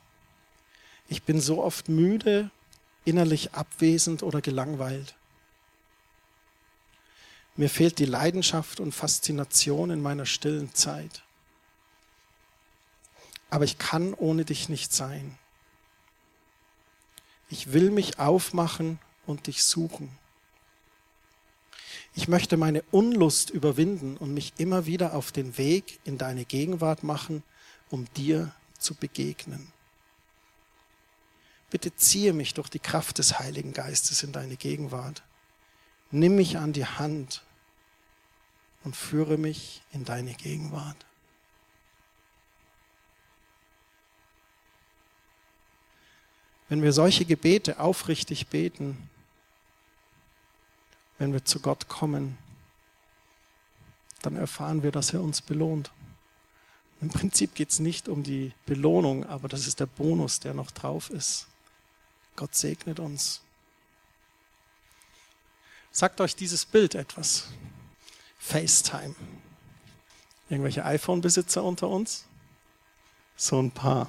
ich 1.09 1.23
bin 1.23 1.41
so 1.41 1.63
oft 1.63 1.89
müde 1.89 2.51
innerlich 3.05 3.53
abwesend 3.53 4.23
oder 4.23 4.41
gelangweilt. 4.41 5.15
Mir 7.55 7.71
fehlt 7.71 7.99
die 7.99 8.07
Leidenschaft 8.07 8.81
und 8.81 8.93
Faszination 8.93 9.91
in 9.91 10.03
meiner 10.03 10.27
stillen 10.27 10.75
Zeit. 10.75 11.23
Aber 13.49 13.65
ich 13.65 13.79
kann 13.79 14.13
ohne 14.15 14.45
dich 14.45 14.69
nicht 14.69 14.93
sein. 14.93 15.39
Ich 17.49 17.73
will 17.73 17.91
mich 17.91 18.19
aufmachen 18.19 18.99
und 19.27 19.47
dich 19.47 19.63
suchen. 19.65 20.11
Ich 22.15 22.29
möchte 22.29 22.57
meine 22.57 22.83
Unlust 22.91 23.51
überwinden 23.51 24.17
und 24.17 24.33
mich 24.33 24.55
immer 24.57 24.87
wieder 24.87 25.15
auf 25.15 25.33
den 25.33 25.59
Weg 25.59 26.01
in 26.05 26.17
deine 26.17 26.45
Gegenwart 26.45 27.03
machen, 27.03 27.43
um 27.91 28.07
dir 28.15 28.55
zu 28.79 28.95
begegnen. 28.95 29.71
Bitte 31.71 31.95
ziehe 31.95 32.33
mich 32.33 32.55
durch 32.55 32.69
die 32.69 32.79
Kraft 32.79 33.19
des 33.19 33.39
Heiligen 33.39 33.73
Geistes 33.73 34.23
in 34.23 34.33
deine 34.33 34.57
Gegenwart. 34.57 35.23
Nimm 36.11 36.37
mich 36.37 36.57
an 36.57 36.73
die 36.73 36.87
Hand 36.87 37.43
und 38.85 38.97
führe 38.97 39.37
mich 39.37 39.83
in 39.93 40.05
deine 40.05 40.35
Gegenwart. 40.35 41.05
Wenn 46.69 46.83
wir 46.83 46.93
solche 46.93 47.25
Gebete 47.25 47.79
aufrichtig 47.79 48.49
beten, 48.49 49.11
wenn 51.19 51.33
wir 51.33 51.45
zu 51.45 51.61
Gott 51.61 51.89
kommen, 51.89 52.39
dann 54.23 54.37
erfahren 54.37 54.83
wir, 54.83 54.93
dass 54.93 55.13
er 55.13 55.23
uns 55.23 55.41
belohnt. 55.41 55.91
Im 57.01 57.11
Prinzip 57.11 57.55
geht 57.55 57.71
es 57.71 57.79
nicht 57.79 58.09
um 58.09 58.23
die 58.23 58.53
Belohnung, 58.65 59.27
aber 59.27 59.49
das 59.49 59.67
ist 59.67 59.81
der 59.81 59.87
Bonus, 59.87 60.41
der 60.41 60.55
noch 60.55 60.71
drauf 60.71 61.11
ist. 61.11 61.47
Gott 62.37 62.55
segnet 62.55 63.01
uns. 63.01 63.43
Sagt 65.93 66.21
euch 66.21 66.37
dieses 66.37 66.65
Bild 66.65 66.95
etwas? 66.95 67.49
FaceTime. 68.39 69.15
Irgendwelche 70.49 70.85
iPhone-Besitzer 70.85 71.63
unter 71.65 71.89
uns? 71.89 72.25
So 73.37 73.61
ein 73.61 73.71
paar. 73.71 74.09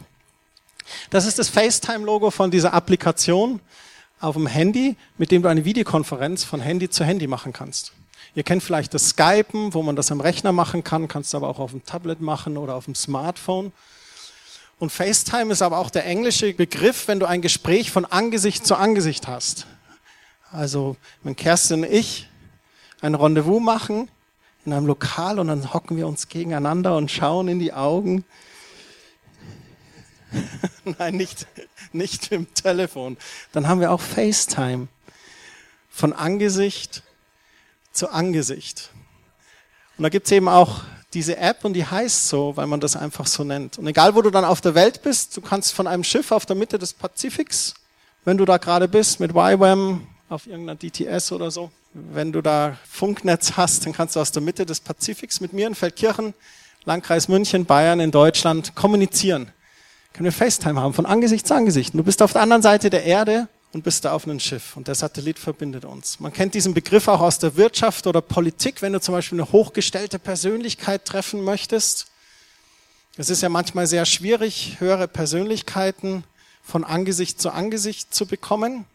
Das 1.10 1.26
ist 1.26 1.40
das 1.40 1.50
FaceTime-Logo 1.50 2.32
von 2.32 2.52
dieser 2.52 2.74
Applikation 2.74 3.60
auf 4.20 4.36
dem 4.36 4.48
Handy, 4.48 4.96
mit 5.18 5.32
dem 5.32 5.42
du 5.42 5.50
eine 5.50 5.66
Videokonferenz 5.66 6.44
von 6.44 6.60
Handy 6.60 6.90
zu 6.90 7.04
Handy 7.04 7.28
machen 7.28 7.54
kannst. 7.54 7.94
Ihr 8.36 8.44
kennt 8.44 8.64
vielleicht 8.64 8.94
das 8.94 9.10
Skypen, 9.10 9.74
wo 9.74 9.82
man 9.82 9.96
das 9.96 10.12
am 10.12 10.22
Rechner 10.22 10.52
machen 10.52 10.84
kann, 10.84 11.08
kannst 11.08 11.34
aber 11.34 11.48
auch 11.48 11.60
auf 11.60 11.72
dem 11.72 11.84
Tablet 11.86 12.22
machen 12.22 12.58
oder 12.58 12.76
auf 12.76 12.86
dem 12.86 12.96
Smartphone. 12.96 13.72
Und 14.80 14.92
FaceTime 14.92 15.52
ist 15.52 15.62
aber 15.62 15.80
auch 15.80 15.90
der 15.90 16.06
englische 16.06 16.54
Begriff, 16.54 17.08
wenn 17.08 17.20
du 17.20 17.26
ein 17.26 17.42
Gespräch 17.42 17.90
von 17.90 18.06
Angesicht 18.06 18.66
zu 18.66 18.76
Angesicht 18.76 19.28
hast. 19.28 19.66
Also, 20.52 20.96
wenn 21.24 21.36
Kerstin 21.36 21.84
und 21.84 21.92
ich 21.92 22.30
ein 23.02 23.16
Rendezvous 23.16 23.62
machen 23.62 24.10
in 24.66 24.74
einem 24.74 24.86
Lokal 24.86 25.40
und 25.40 25.48
dann 25.48 25.74
hocken 25.74 25.98
wir 25.98 26.08
uns 26.08 26.30
gegeneinander 26.30 26.96
und 26.96 27.10
schauen 27.10 27.48
in 27.48 27.60
die 27.60 27.74
Augen. 27.74 28.24
Nein, 30.98 31.16
nicht, 31.16 31.48
nicht 31.94 32.32
im 32.32 32.54
Telefon. 32.54 33.18
Dann 33.52 33.68
haben 33.68 33.82
wir 33.82 33.92
auch 33.92 34.02
FaceTime. 34.02 34.88
Von 35.90 36.14
Angesicht 36.14 37.04
zu 37.92 38.10
Angesicht. 38.10 38.92
Und 39.98 40.04
da 40.04 40.10
gibt's 40.10 40.32
eben 40.32 40.48
auch 40.48 40.82
diese 41.14 41.38
App 41.38 41.66
und 41.66 41.74
die 41.74 41.86
heißt 41.86 42.28
so, 42.28 42.56
weil 42.56 42.68
man 42.68 42.80
das 42.80 42.96
einfach 42.96 43.26
so 43.26 43.44
nennt. 43.44 43.80
Und 43.80 43.88
egal, 43.88 44.14
wo 44.14 44.22
du 44.22 44.30
dann 44.30 44.46
auf 44.46 44.62
der 44.62 44.76
Welt 44.76 45.02
bist, 45.02 45.36
du 45.36 45.42
kannst 45.42 45.74
von 45.74 45.88
einem 45.88 46.04
Schiff 46.04 46.32
auf 46.32 46.46
der 46.46 46.56
Mitte 46.56 46.78
des 46.78 46.94
Pazifiks, 46.94 47.74
wenn 48.24 48.38
du 48.38 48.46
da 48.46 48.58
gerade 48.58 48.88
bist 48.88 49.20
mit 49.20 49.32
YWAM 49.32 50.06
auf 50.30 50.46
irgendeiner 50.46 50.78
DTS 50.78 51.32
oder 51.32 51.50
so, 51.50 51.72
wenn 51.94 52.32
du 52.32 52.42
da 52.42 52.78
Funknetz 52.88 53.54
hast, 53.54 53.86
dann 53.86 53.94
kannst 53.94 54.16
du 54.16 54.20
aus 54.20 54.32
der 54.32 54.42
Mitte 54.42 54.66
des 54.66 54.80
Pazifiks 54.80 55.40
mit 55.40 55.54
mir 55.54 55.66
in 55.68 55.76
Feldkirchen, 55.76 56.34
Landkreis 56.84 57.28
München, 57.28 57.66
Bayern 57.66 58.00
in 58.00 58.12
Deutschland 58.12 58.76
kommunizieren. 58.76 59.52
Können 60.18 60.26
wir 60.26 60.32
FaceTime 60.32 60.82
haben, 60.82 60.96
von 60.96 61.06
Angesicht 61.06 61.48
zu 61.48 61.54
Angesicht. 61.54 61.94
Du 61.94 62.04
bist 62.04 62.24
auf 62.24 62.34
der 62.34 62.42
anderen 62.42 62.64
Seite 62.64 62.90
der 62.90 63.04
Erde 63.04 63.48
und 63.72 63.84
bist 63.84 64.04
da 64.04 64.14
auf 64.14 64.26
einem 64.26 64.40
Schiff 64.40 64.76
und 64.76 64.88
der 64.88 64.96
Satellit 64.96 65.38
verbindet 65.38 65.86
uns. 65.86 66.20
Man 66.20 66.34
kennt 66.34 66.56
diesen 66.56 66.74
Begriff 66.74 67.08
auch 67.08 67.20
aus 67.20 67.38
der 67.38 67.56
Wirtschaft 67.56 68.08
oder 68.08 68.22
Politik, 68.22 68.82
wenn 68.82 68.94
du 68.94 69.00
zum 69.00 69.14
Beispiel 69.14 69.40
eine 69.40 69.52
hochgestellte 69.52 70.18
Persönlichkeit 70.18 71.06
treffen 71.06 71.44
möchtest. 71.44 72.08
Es 73.16 73.30
ist 73.30 73.44
ja 73.44 73.50
manchmal 73.50 73.86
sehr 73.86 74.08
schwierig, 74.08 74.78
höhere 74.80 75.08
Persönlichkeiten 75.08 76.24
von 76.64 76.84
Angesicht 76.84 77.40
zu 77.40 77.52
Angesicht 77.52 78.12
zu 78.12 78.26
bekommen. 78.26 78.86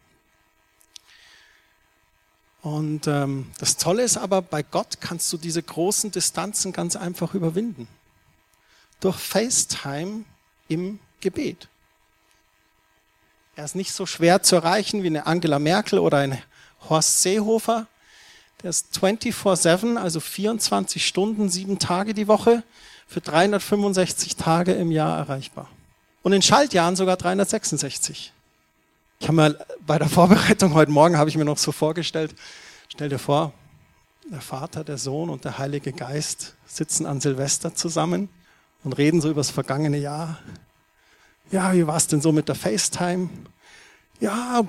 Und 2.62 3.06
ähm, 3.06 3.46
das 3.60 3.76
Tolle 3.76 4.02
ist 4.02 4.16
aber, 4.16 4.42
bei 4.42 4.64
Gott 4.64 5.00
kannst 5.00 5.32
du 5.32 5.36
diese 5.36 5.62
großen 5.62 6.10
Distanzen 6.10 6.72
ganz 6.72 6.96
einfach 6.96 7.34
überwinden. 7.34 7.86
Durch 8.98 9.18
FaceTime 9.18 10.24
im 10.66 10.98
Gebet. 11.22 11.68
Er 13.56 13.64
ist 13.64 13.74
nicht 13.74 13.92
so 13.92 14.06
schwer 14.06 14.42
zu 14.42 14.56
erreichen 14.56 15.02
wie 15.02 15.06
eine 15.06 15.26
Angela 15.26 15.58
Merkel 15.58 15.98
oder 15.98 16.18
ein 16.18 16.42
Horst 16.88 17.22
Seehofer. 17.22 17.86
Der 18.62 18.70
ist 18.70 18.98
24-7, 18.98 19.96
also 19.96 20.20
24 20.20 21.06
Stunden, 21.06 21.48
sieben 21.48 21.78
Tage 21.78 22.14
die 22.14 22.28
Woche, 22.28 22.62
für 23.06 23.20
365 23.20 24.36
Tage 24.36 24.72
im 24.72 24.90
Jahr 24.90 25.18
erreichbar. 25.18 25.68
Und 26.22 26.32
in 26.32 26.42
Schaltjahren 26.42 26.96
sogar 26.96 27.16
366. 27.16 28.32
Ich 29.20 29.28
habe 29.28 29.36
mir 29.36 29.66
bei 29.86 29.98
der 29.98 30.08
Vorbereitung 30.08 30.74
heute 30.74 30.90
Morgen 30.90 31.16
habe 31.16 31.28
ich 31.28 31.36
mir 31.36 31.44
noch 31.44 31.58
so 31.58 31.72
vorgestellt, 31.72 32.34
stell 32.88 33.08
dir 33.08 33.18
vor, 33.18 33.52
der 34.30 34.40
Vater, 34.40 34.84
der 34.84 34.98
Sohn 34.98 35.30
und 35.30 35.44
der 35.44 35.58
Heilige 35.58 35.92
Geist 35.92 36.54
sitzen 36.66 37.06
an 37.06 37.20
Silvester 37.20 37.74
zusammen 37.74 38.28
und 38.84 38.94
reden 38.94 39.20
so 39.20 39.28
über 39.28 39.40
das 39.40 39.50
vergangene 39.50 39.98
Jahr 39.98 40.38
ja, 41.52 41.72
wie 41.72 41.86
war 41.86 41.96
es 41.96 42.06
denn 42.06 42.20
so 42.20 42.32
mit 42.32 42.48
der 42.48 42.54
FaceTime? 42.54 43.28
Ja, 44.20 44.62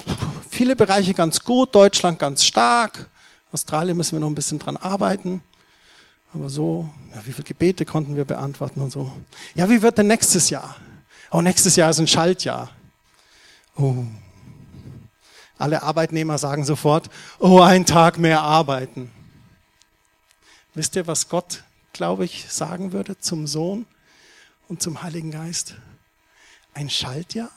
viele 0.50 0.76
Bereiche 0.76 1.14
ganz 1.14 1.44
gut, 1.44 1.74
Deutschland 1.74 2.20
ganz 2.20 2.44
stark, 2.44 3.10
Australien 3.52 3.96
müssen 3.96 4.14
wir 4.14 4.20
noch 4.20 4.28
ein 4.28 4.36
bisschen 4.36 4.60
dran 4.60 4.78
arbeiten. 4.78 5.42
Aber 6.34 6.50
so, 6.50 6.90
ja, 7.14 7.26
wie 7.26 7.32
viele 7.32 7.46
Gebete 7.46 7.86
konnten 7.86 8.16
wir 8.16 8.26
beantworten 8.26 8.82
und 8.82 8.92
so. 8.92 9.12
Ja, 9.54 9.70
wie 9.70 9.82
wird 9.82 9.98
denn 10.00 10.08
nächstes 10.08 10.50
Jahr? 10.50 10.76
Oh, 11.32 11.42
nächstes 11.42 11.76
Jahr 11.76 11.92
ist 11.92 12.00
ein 12.00 12.08
Schaltjahr. 12.08 12.72
Oh. 13.78 14.04
Alle 15.60 15.84
Arbeitnehmer 15.84 16.40
sagen 16.40 16.66
sofort, 16.66 17.10
oh, 17.40 17.62
ein 17.62 17.86
Tag 17.86 18.18
mehr 18.18 18.42
arbeiten. 18.42 19.12
Wisst 20.74 20.96
ihr, 20.96 21.06
was 21.06 21.30
Gott, 21.30 21.64
glaube 21.94 22.26
ich, 22.26 22.52
sagen 22.52 22.92
würde 22.92 23.20
zum 23.20 23.46
Sohn 23.46 23.86
und 24.68 24.82
zum 24.82 25.04
Heiligen 25.04 25.30
Geist? 25.30 25.76
Ein 26.74 26.90
Schaltjahr? 26.90 27.52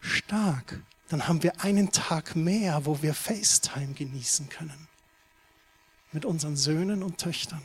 Stark. 0.00 0.80
Dann 1.08 1.26
haben 1.26 1.42
wir 1.42 1.60
einen 1.60 1.90
Tag 1.92 2.36
mehr, 2.36 2.86
wo 2.86 3.02
wir 3.02 3.14
FaceTime 3.14 3.94
genießen 3.94 4.48
können. 4.48 4.88
Mit 6.12 6.24
unseren 6.24 6.56
Söhnen 6.56 7.02
und 7.02 7.18
Töchtern. 7.18 7.62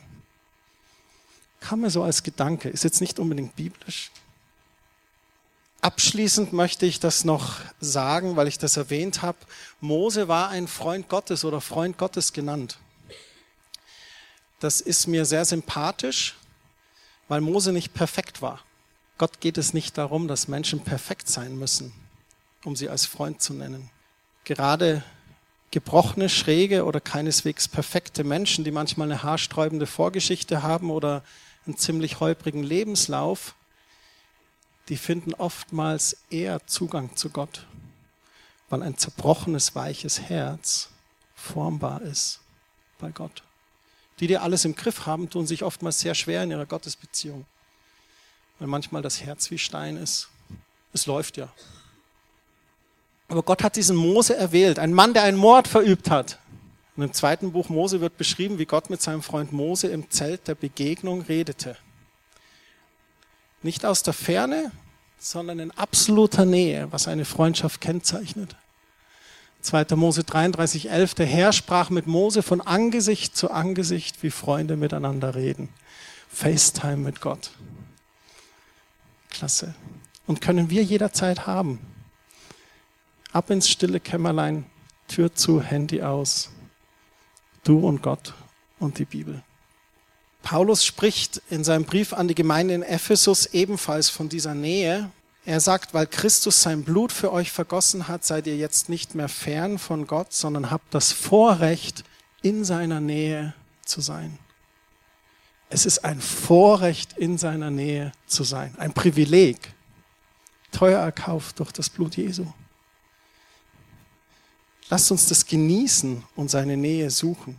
Kam 1.60 1.80
mir 1.80 1.90
so 1.90 2.02
als 2.02 2.22
Gedanke, 2.22 2.68
ist 2.68 2.84
jetzt 2.84 3.00
nicht 3.00 3.18
unbedingt 3.18 3.56
biblisch. 3.56 4.10
Abschließend 5.80 6.52
möchte 6.52 6.86
ich 6.86 6.98
das 6.98 7.24
noch 7.24 7.60
sagen, 7.80 8.34
weil 8.36 8.48
ich 8.48 8.58
das 8.58 8.76
erwähnt 8.76 9.22
habe. 9.22 9.38
Mose 9.80 10.26
war 10.26 10.48
ein 10.48 10.66
Freund 10.66 11.08
Gottes 11.08 11.44
oder 11.44 11.60
Freund 11.60 11.98
Gottes 11.98 12.32
genannt. 12.32 12.78
Das 14.58 14.80
ist 14.80 15.06
mir 15.06 15.24
sehr 15.24 15.44
sympathisch, 15.44 16.36
weil 17.28 17.40
Mose 17.40 17.72
nicht 17.72 17.94
perfekt 17.94 18.42
war. 18.42 18.65
Gott 19.18 19.40
geht 19.40 19.56
es 19.56 19.72
nicht 19.72 19.96
darum, 19.96 20.28
dass 20.28 20.48
Menschen 20.48 20.80
perfekt 20.80 21.28
sein 21.28 21.56
müssen, 21.56 21.92
um 22.64 22.76
sie 22.76 22.90
als 22.90 23.06
Freund 23.06 23.40
zu 23.40 23.54
nennen. 23.54 23.90
Gerade 24.44 25.02
gebrochene, 25.70 26.28
schräge 26.28 26.84
oder 26.84 27.00
keineswegs 27.00 27.66
perfekte 27.66 28.24
Menschen, 28.24 28.64
die 28.64 28.70
manchmal 28.70 29.10
eine 29.10 29.22
haarsträubende 29.22 29.86
Vorgeschichte 29.86 30.62
haben 30.62 30.90
oder 30.90 31.22
einen 31.66 31.78
ziemlich 31.78 32.20
holprigen 32.20 32.62
Lebenslauf, 32.62 33.54
die 34.88 34.96
finden 34.96 35.34
oftmals 35.34 36.18
eher 36.30 36.64
Zugang 36.66 37.16
zu 37.16 37.30
Gott, 37.30 37.66
weil 38.68 38.82
ein 38.82 38.98
zerbrochenes, 38.98 39.74
weiches 39.74 40.20
Herz 40.20 40.90
formbar 41.34 42.02
ist 42.02 42.40
bei 42.98 43.10
Gott. 43.10 43.42
Die, 44.20 44.26
die 44.26 44.38
alles 44.38 44.64
im 44.64 44.76
Griff 44.76 45.06
haben, 45.06 45.28
tun 45.28 45.46
sich 45.46 45.62
oftmals 45.62 46.00
sehr 46.00 46.14
schwer 46.14 46.44
in 46.44 46.50
ihrer 46.50 46.66
Gottesbeziehung 46.66 47.46
weil 48.58 48.68
manchmal 48.68 49.02
das 49.02 49.22
Herz 49.22 49.50
wie 49.50 49.58
Stein 49.58 49.96
ist. 49.96 50.28
Es 50.92 51.06
läuft 51.06 51.36
ja. 51.36 51.48
Aber 53.28 53.42
Gott 53.42 53.62
hat 53.62 53.76
diesen 53.76 53.96
Mose 53.96 54.36
erwählt, 54.36 54.78
ein 54.78 54.92
Mann, 54.92 55.14
der 55.14 55.24
einen 55.24 55.36
Mord 55.36 55.68
verübt 55.68 56.10
hat. 56.10 56.38
Und 56.96 57.02
im 57.02 57.12
zweiten 57.12 57.52
Buch 57.52 57.68
Mose 57.68 58.00
wird 58.00 58.16
beschrieben, 58.16 58.58
wie 58.58 58.64
Gott 58.64 58.88
mit 58.88 59.02
seinem 59.02 59.22
Freund 59.22 59.52
Mose 59.52 59.88
im 59.88 60.10
Zelt 60.10 60.48
der 60.48 60.54
Begegnung 60.54 61.22
redete. 61.22 61.76
Nicht 63.62 63.84
aus 63.84 64.02
der 64.02 64.14
Ferne, 64.14 64.70
sondern 65.18 65.58
in 65.58 65.70
absoluter 65.72 66.44
Nähe, 66.44 66.90
was 66.92 67.08
eine 67.08 67.24
Freundschaft 67.24 67.80
kennzeichnet. 67.80 68.56
2. 69.62 69.96
Mose 69.96 70.22
33, 70.22 70.90
11. 70.90 71.14
Der 71.14 71.26
Herr 71.26 71.52
sprach 71.52 71.90
mit 71.90 72.06
Mose 72.06 72.42
von 72.42 72.60
Angesicht 72.60 73.36
zu 73.36 73.50
Angesicht, 73.50 74.22
wie 74.22 74.30
Freunde 74.30 74.76
miteinander 74.76 75.34
reden. 75.34 75.68
FaceTime 76.32 76.98
mit 76.98 77.20
Gott. 77.20 77.50
Klasse. 79.36 79.74
Und 80.26 80.40
können 80.40 80.70
wir 80.70 80.82
jederzeit 80.82 81.46
haben. 81.46 81.78
Ab 83.32 83.50
ins 83.50 83.68
stille 83.68 84.00
Kämmerlein, 84.00 84.64
Tür 85.08 85.34
zu, 85.34 85.60
Handy 85.60 86.00
aus. 86.02 86.50
Du 87.62 87.86
und 87.86 88.02
Gott 88.02 88.32
und 88.78 88.98
die 88.98 89.04
Bibel. 89.04 89.42
Paulus 90.42 90.86
spricht 90.86 91.42
in 91.50 91.64
seinem 91.64 91.84
Brief 91.84 92.14
an 92.14 92.28
die 92.28 92.34
Gemeinde 92.34 92.72
in 92.72 92.82
Ephesus 92.82 93.46
ebenfalls 93.46 94.08
von 94.08 94.30
dieser 94.30 94.54
Nähe. 94.54 95.10
Er 95.44 95.60
sagt, 95.60 95.92
weil 95.92 96.06
Christus 96.06 96.62
sein 96.62 96.82
Blut 96.82 97.12
für 97.12 97.30
euch 97.30 97.52
vergossen 97.52 98.08
hat, 98.08 98.24
seid 98.24 98.46
ihr 98.46 98.56
jetzt 98.56 98.88
nicht 98.88 99.14
mehr 99.14 99.28
fern 99.28 99.78
von 99.78 100.06
Gott, 100.06 100.32
sondern 100.32 100.70
habt 100.70 100.94
das 100.94 101.12
Vorrecht, 101.12 102.04
in 102.42 102.64
seiner 102.64 103.00
Nähe 103.00 103.54
zu 103.84 104.00
sein. 104.00 104.38
Es 105.68 105.84
ist 105.86 106.04
ein 106.04 106.20
Vorrecht, 106.20 107.14
in 107.18 107.38
seiner 107.38 107.70
Nähe 107.70 108.12
zu 108.26 108.44
sein, 108.44 108.74
ein 108.78 108.92
Privileg, 108.92 109.74
teuer 110.70 111.00
erkauft 111.00 111.58
durch 111.58 111.72
das 111.72 111.90
Blut 111.90 112.16
Jesu. 112.16 112.46
Lasst 114.88 115.10
uns 115.10 115.26
das 115.26 115.44
genießen 115.44 116.22
und 116.36 116.50
seine 116.50 116.76
Nähe 116.76 117.10
suchen. 117.10 117.58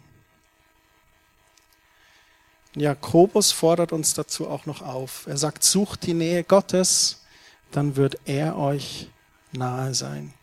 Jakobus 2.75 3.51
fordert 3.51 3.91
uns 3.91 4.13
dazu 4.13 4.47
auch 4.47 4.65
noch 4.65 4.81
auf. 4.81 5.25
Er 5.27 5.37
sagt, 5.37 5.63
sucht 5.63 6.05
die 6.05 6.13
Nähe 6.13 6.43
Gottes, 6.43 7.23
dann 7.71 7.95
wird 7.95 8.19
er 8.25 8.57
euch 8.57 9.09
nahe 9.51 9.93
sein. 9.93 10.33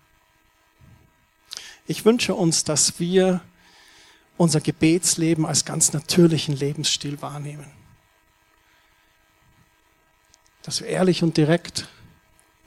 Ich 1.86 2.04
wünsche 2.04 2.34
uns, 2.34 2.64
dass 2.64 2.98
wir 2.98 3.40
unser 4.36 4.60
Gebetsleben 4.60 5.46
als 5.46 5.64
ganz 5.64 5.92
natürlichen 5.92 6.56
Lebensstil 6.56 7.20
wahrnehmen. 7.22 7.70
Dass 10.62 10.80
wir 10.80 10.88
ehrlich 10.88 11.22
und 11.22 11.36
direkt 11.36 11.88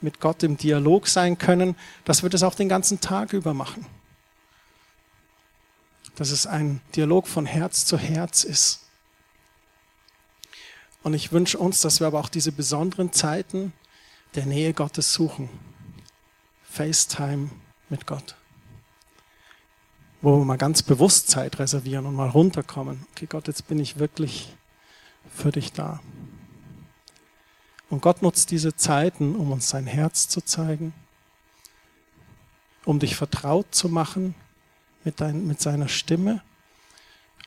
mit 0.00 0.20
Gott 0.20 0.42
im 0.42 0.56
Dialog 0.56 1.08
sein 1.08 1.38
können, 1.38 1.76
dass 2.04 2.22
wir 2.22 2.30
das 2.30 2.42
auch 2.42 2.54
den 2.54 2.68
ganzen 2.68 3.00
Tag 3.00 3.32
über 3.32 3.54
machen. 3.54 3.84
Dass 6.14 6.30
es 6.30 6.46
ein 6.46 6.80
Dialog 6.94 7.26
von 7.26 7.46
Herz 7.46 7.84
zu 7.84 7.98
Herz 7.98 8.44
ist. 8.44 8.84
Und 11.02 11.14
ich 11.14 11.32
wünsche 11.32 11.58
uns, 11.58 11.80
dass 11.80 12.00
wir 12.00 12.06
aber 12.06 12.20
auch 12.20 12.28
diese 12.28 12.52
besonderen 12.52 13.12
Zeiten 13.12 13.72
der 14.34 14.46
Nähe 14.46 14.72
Gottes 14.72 15.12
suchen. 15.12 15.48
FaceTime 16.70 17.50
mit 17.88 18.06
Gott. 18.06 18.37
Wo 20.20 20.38
wir 20.38 20.44
mal 20.44 20.58
ganz 20.58 20.82
bewusst 20.82 21.28
Zeit 21.28 21.58
reservieren 21.58 22.06
und 22.06 22.14
mal 22.14 22.28
runterkommen. 22.28 23.06
Okay, 23.12 23.26
Gott, 23.26 23.46
jetzt 23.46 23.68
bin 23.68 23.78
ich 23.78 23.98
wirklich 23.98 24.54
für 25.32 25.52
dich 25.52 25.72
da. 25.72 26.00
Und 27.90 28.02
Gott 28.02 28.22
nutzt 28.22 28.50
diese 28.50 28.76
Zeiten, 28.76 29.34
um 29.36 29.52
uns 29.52 29.68
sein 29.68 29.86
Herz 29.86 30.28
zu 30.28 30.40
zeigen, 30.40 30.92
um 32.84 32.98
dich 32.98 33.16
vertraut 33.16 33.74
zu 33.74 33.88
machen 33.88 34.34
mit, 35.04 35.20
dein, 35.20 35.46
mit 35.46 35.60
seiner 35.60 35.88
Stimme. 35.88 36.42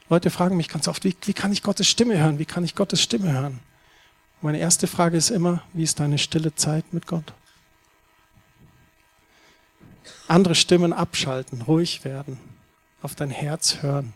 Leute 0.10 0.30
fragen 0.30 0.58
mich 0.58 0.68
ganz 0.68 0.88
oft, 0.88 1.04
wie, 1.04 1.16
wie 1.24 1.34
kann 1.34 1.52
ich 1.52 1.64
Gottes 1.64 1.88
Stimme 1.88 2.18
hören? 2.18 2.40
Wie 2.40 2.46
kann 2.46 2.64
ich 2.64 2.76
Gottes 2.76 3.02
Stimme 3.02 3.32
hören? 3.32 3.60
Meine 4.42 4.58
erste 4.58 4.88
Frage 4.88 5.18
ist 5.18 5.30
immer, 5.30 5.62
wie 5.74 5.84
ist 5.84 6.00
deine 6.00 6.18
stille 6.18 6.56
Zeit 6.56 6.94
mit 6.94 7.06
Gott? 7.06 7.34
Andere 10.28 10.56
Stimmen 10.56 10.94
abschalten, 10.94 11.62
ruhig 11.62 12.04
werden, 12.04 12.40
auf 13.02 13.16
dein 13.16 13.30
Herz 13.30 13.82
hören. 13.82 14.14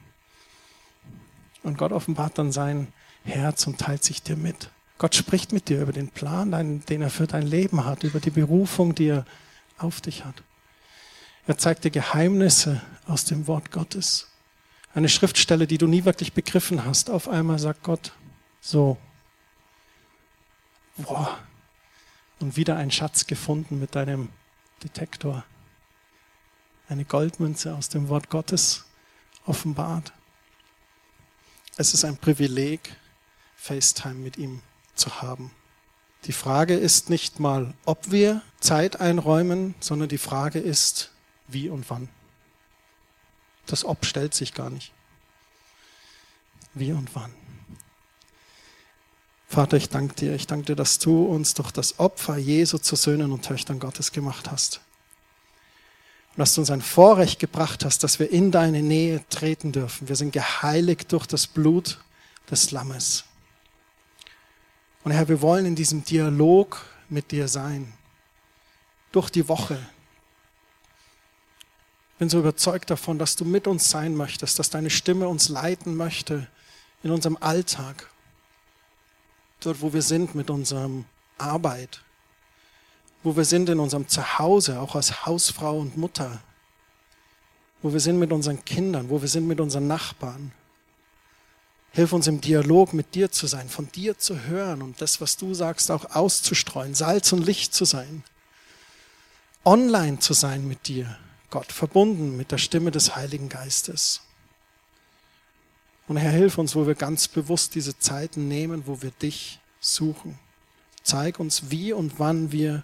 Und 1.63 1.77
Gott 1.77 1.91
offenbart 1.91 2.37
dann 2.37 2.51
sein 2.51 2.87
Herz 3.23 3.65
und 3.67 3.79
teilt 3.79 4.03
sich 4.03 4.21
dir 4.21 4.35
mit. 4.35 4.69
Gott 4.97 5.15
spricht 5.15 5.51
mit 5.51 5.67
dir 5.67 5.81
über 5.81 5.91
den 5.91 6.09
Plan, 6.09 6.83
den 6.87 7.01
er 7.01 7.09
für 7.09 7.27
dein 7.27 7.45
Leben 7.45 7.85
hat, 7.85 8.03
über 8.03 8.19
die 8.19 8.29
Berufung, 8.29 8.95
die 8.95 9.07
er 9.07 9.25
auf 9.77 9.99
dich 9.99 10.23
hat. 10.23 10.43
Er 11.47 11.57
zeigt 11.57 11.83
dir 11.83 11.91
Geheimnisse 11.91 12.81
aus 13.05 13.25
dem 13.25 13.47
Wort 13.47 13.71
Gottes. 13.71 14.29
Eine 14.93 15.09
Schriftstelle, 15.09 15.67
die 15.67 15.77
du 15.77 15.87
nie 15.87 16.05
wirklich 16.05 16.33
begriffen 16.33 16.85
hast. 16.85 17.09
Auf 17.09 17.27
einmal 17.27 17.59
sagt 17.59 17.83
Gott, 17.83 18.13
so, 18.61 18.97
Boah. 20.97 21.37
Und 22.39 22.57
wieder 22.57 22.77
ein 22.77 22.91
Schatz 22.91 23.27
gefunden 23.27 23.79
mit 23.79 23.95
deinem 23.95 24.29
Detektor. 24.83 25.43
Eine 26.87 27.05
Goldmünze 27.05 27.73
aus 27.73 27.89
dem 27.89 28.09
Wort 28.09 28.29
Gottes 28.29 28.85
offenbart. 29.45 30.13
Es 31.77 31.93
ist 31.93 32.05
ein 32.05 32.17
Privileg, 32.17 32.95
FaceTime 33.55 34.15
mit 34.15 34.37
ihm 34.37 34.61
zu 34.95 35.21
haben. 35.21 35.51
Die 36.25 36.31
Frage 36.31 36.75
ist 36.75 37.09
nicht 37.09 37.39
mal, 37.39 37.73
ob 37.85 38.11
wir 38.11 38.41
Zeit 38.59 38.99
einräumen, 38.99 39.75
sondern 39.79 40.09
die 40.09 40.17
Frage 40.17 40.59
ist, 40.59 41.11
wie 41.47 41.69
und 41.69 41.89
wann. 41.89 42.09
Das 43.65 43.85
Ob 43.85 44.05
stellt 44.05 44.33
sich 44.33 44.53
gar 44.53 44.69
nicht. 44.69 44.91
Wie 46.73 46.91
und 46.91 47.13
wann. 47.15 47.33
Vater, 49.47 49.77
ich 49.77 49.89
danke 49.89 50.15
dir. 50.15 50.35
Ich 50.35 50.47
danke 50.47 50.65
dir, 50.65 50.75
dass 50.75 50.99
du 50.99 51.25
uns 51.25 51.53
durch 51.53 51.71
das 51.71 51.99
Opfer 51.99 52.37
Jesu 52.37 52.77
zu 52.77 52.95
Söhnen 52.95 53.31
und 53.31 53.45
Töchtern 53.45 53.79
Gottes 53.79 54.11
gemacht 54.11 54.51
hast. 54.51 54.81
Und 56.35 56.39
dass 56.39 56.53
du 56.53 56.61
uns 56.61 56.69
ein 56.69 56.81
Vorrecht 56.81 57.39
gebracht 57.39 57.85
hast, 57.85 58.03
dass 58.03 58.19
wir 58.19 58.29
in 58.29 58.51
deine 58.51 58.81
Nähe 58.81 59.23
treten 59.29 59.71
dürfen. 59.71 60.09
Wir 60.09 60.15
sind 60.15 60.33
geheiligt 60.33 61.11
durch 61.11 61.25
das 61.25 61.47
Blut 61.47 61.99
des 62.51 62.71
Lammes. 62.71 63.23
Und 65.03 65.11
Herr, 65.11 65.29
wir 65.29 65.41
wollen 65.41 65.65
in 65.65 65.75
diesem 65.75 66.03
Dialog 66.03 66.83
mit 67.09 67.31
dir 67.31 67.47
sein. 67.47 67.93
Durch 69.11 69.29
die 69.29 69.47
Woche. 69.47 69.79
Ich 72.13 72.19
bin 72.19 72.29
so 72.29 72.39
überzeugt 72.39 72.89
davon, 72.89 73.17
dass 73.17 73.35
du 73.35 73.45
mit 73.45 73.67
uns 73.67 73.89
sein 73.89 74.15
möchtest, 74.15 74.59
dass 74.59 74.69
deine 74.69 74.89
Stimme 74.89 75.27
uns 75.27 75.47
leiten 75.49 75.95
möchte 75.95 76.47
in 77.03 77.11
unserem 77.11 77.37
Alltag 77.39 78.09
dort 79.65 79.81
wo 79.81 79.93
wir 79.93 80.01
sind 80.01 80.35
mit 80.35 80.49
unserer 80.49 80.89
Arbeit, 81.37 82.01
wo 83.25 83.35
wir 83.35 83.43
sind 83.43 83.69
in 83.69 83.79
unserem 83.79 84.07
Zuhause, 84.07 84.79
auch 84.79 84.95
als 84.95 85.25
Hausfrau 85.25 85.79
und 85.79 85.97
Mutter, 85.97 86.43
wo 87.81 87.91
wir 87.91 87.99
sind 87.99 88.19
mit 88.19 88.31
unseren 88.31 88.63
Kindern, 88.63 89.09
wo 89.09 89.19
wir 89.19 89.27
sind 89.27 89.47
mit 89.47 89.59
unseren 89.59 89.87
Nachbarn. 89.87 90.51
Hilf 91.91 92.13
uns 92.13 92.27
im 92.27 92.39
Dialog 92.39 92.93
mit 92.93 93.15
dir 93.15 93.31
zu 93.31 93.47
sein, 93.47 93.67
von 93.67 93.91
dir 93.91 94.19
zu 94.19 94.41
hören 94.43 94.83
und 94.83 95.01
das, 95.01 95.21
was 95.21 95.37
du 95.37 95.55
sagst, 95.55 95.89
auch 95.89 96.15
auszustreuen, 96.15 96.93
Salz 96.93 97.33
und 97.33 97.43
Licht 97.43 97.73
zu 97.73 97.83
sein, 97.83 98.23
online 99.63 100.19
zu 100.19 100.33
sein 100.33 100.67
mit 100.67 100.87
dir, 100.87 101.17
Gott, 101.49 101.71
verbunden 101.71 102.37
mit 102.37 102.51
der 102.51 102.59
Stimme 102.59 102.91
des 102.91 103.15
Heiligen 103.15 103.49
Geistes. 103.49 104.21
Und 106.07 106.17
Herr, 106.17 106.31
hilf 106.31 106.59
uns, 106.59 106.75
wo 106.75 106.85
wir 106.85 106.93
ganz 106.93 107.27
bewusst 107.27 107.73
diese 107.73 107.97
Zeiten 107.97 108.47
nehmen, 108.47 108.83
wo 108.85 109.01
wir 109.01 109.09
dich 109.09 109.59
suchen. 109.79 110.37
Zeig 111.01 111.39
uns, 111.39 111.71
wie 111.71 111.91
und 111.91 112.19
wann 112.19 112.51
wir 112.51 112.83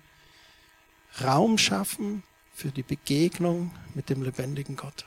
Raum 1.19 1.57
schaffen 1.57 2.23
für 2.53 2.69
die 2.69 2.83
Begegnung 2.83 3.71
mit 3.93 4.09
dem 4.09 4.21
lebendigen 4.21 4.75
Gott. 4.75 5.05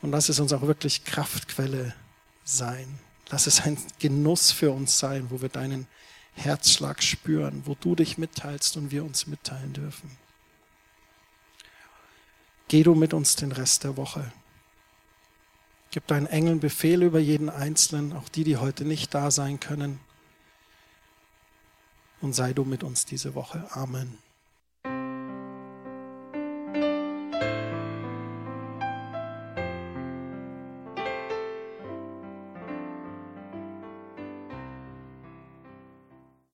Und 0.00 0.12
lass 0.12 0.28
es 0.28 0.38
uns 0.38 0.52
auch 0.52 0.62
wirklich 0.62 1.04
Kraftquelle 1.04 1.94
sein. 2.44 2.98
Lass 3.30 3.46
es 3.46 3.60
ein 3.60 3.76
Genuss 3.98 4.52
für 4.52 4.70
uns 4.70 4.98
sein, 4.98 5.30
wo 5.30 5.42
wir 5.42 5.48
deinen 5.48 5.86
Herzschlag 6.34 7.02
spüren, 7.02 7.62
wo 7.66 7.74
du 7.74 7.94
dich 7.94 8.16
mitteilst 8.16 8.76
und 8.76 8.90
wir 8.90 9.04
uns 9.04 9.26
mitteilen 9.26 9.72
dürfen. 9.72 10.16
Geh 12.68 12.82
du 12.82 12.94
mit 12.94 13.12
uns 13.12 13.34
den 13.36 13.52
Rest 13.52 13.84
der 13.84 13.96
Woche. 13.96 14.32
Gib 15.90 16.06
deinen 16.06 16.26
Engeln 16.26 16.60
Befehl 16.60 17.02
über 17.02 17.18
jeden 17.18 17.48
Einzelnen, 17.48 18.12
auch 18.12 18.28
die, 18.28 18.44
die 18.44 18.58
heute 18.58 18.84
nicht 18.84 19.14
da 19.14 19.30
sein 19.30 19.58
können. 19.58 20.00
Und 22.20 22.34
sei 22.34 22.52
du 22.52 22.64
mit 22.64 22.82
uns 22.82 23.04
diese 23.04 23.34
Woche. 23.34 23.64
Amen. 23.70 24.18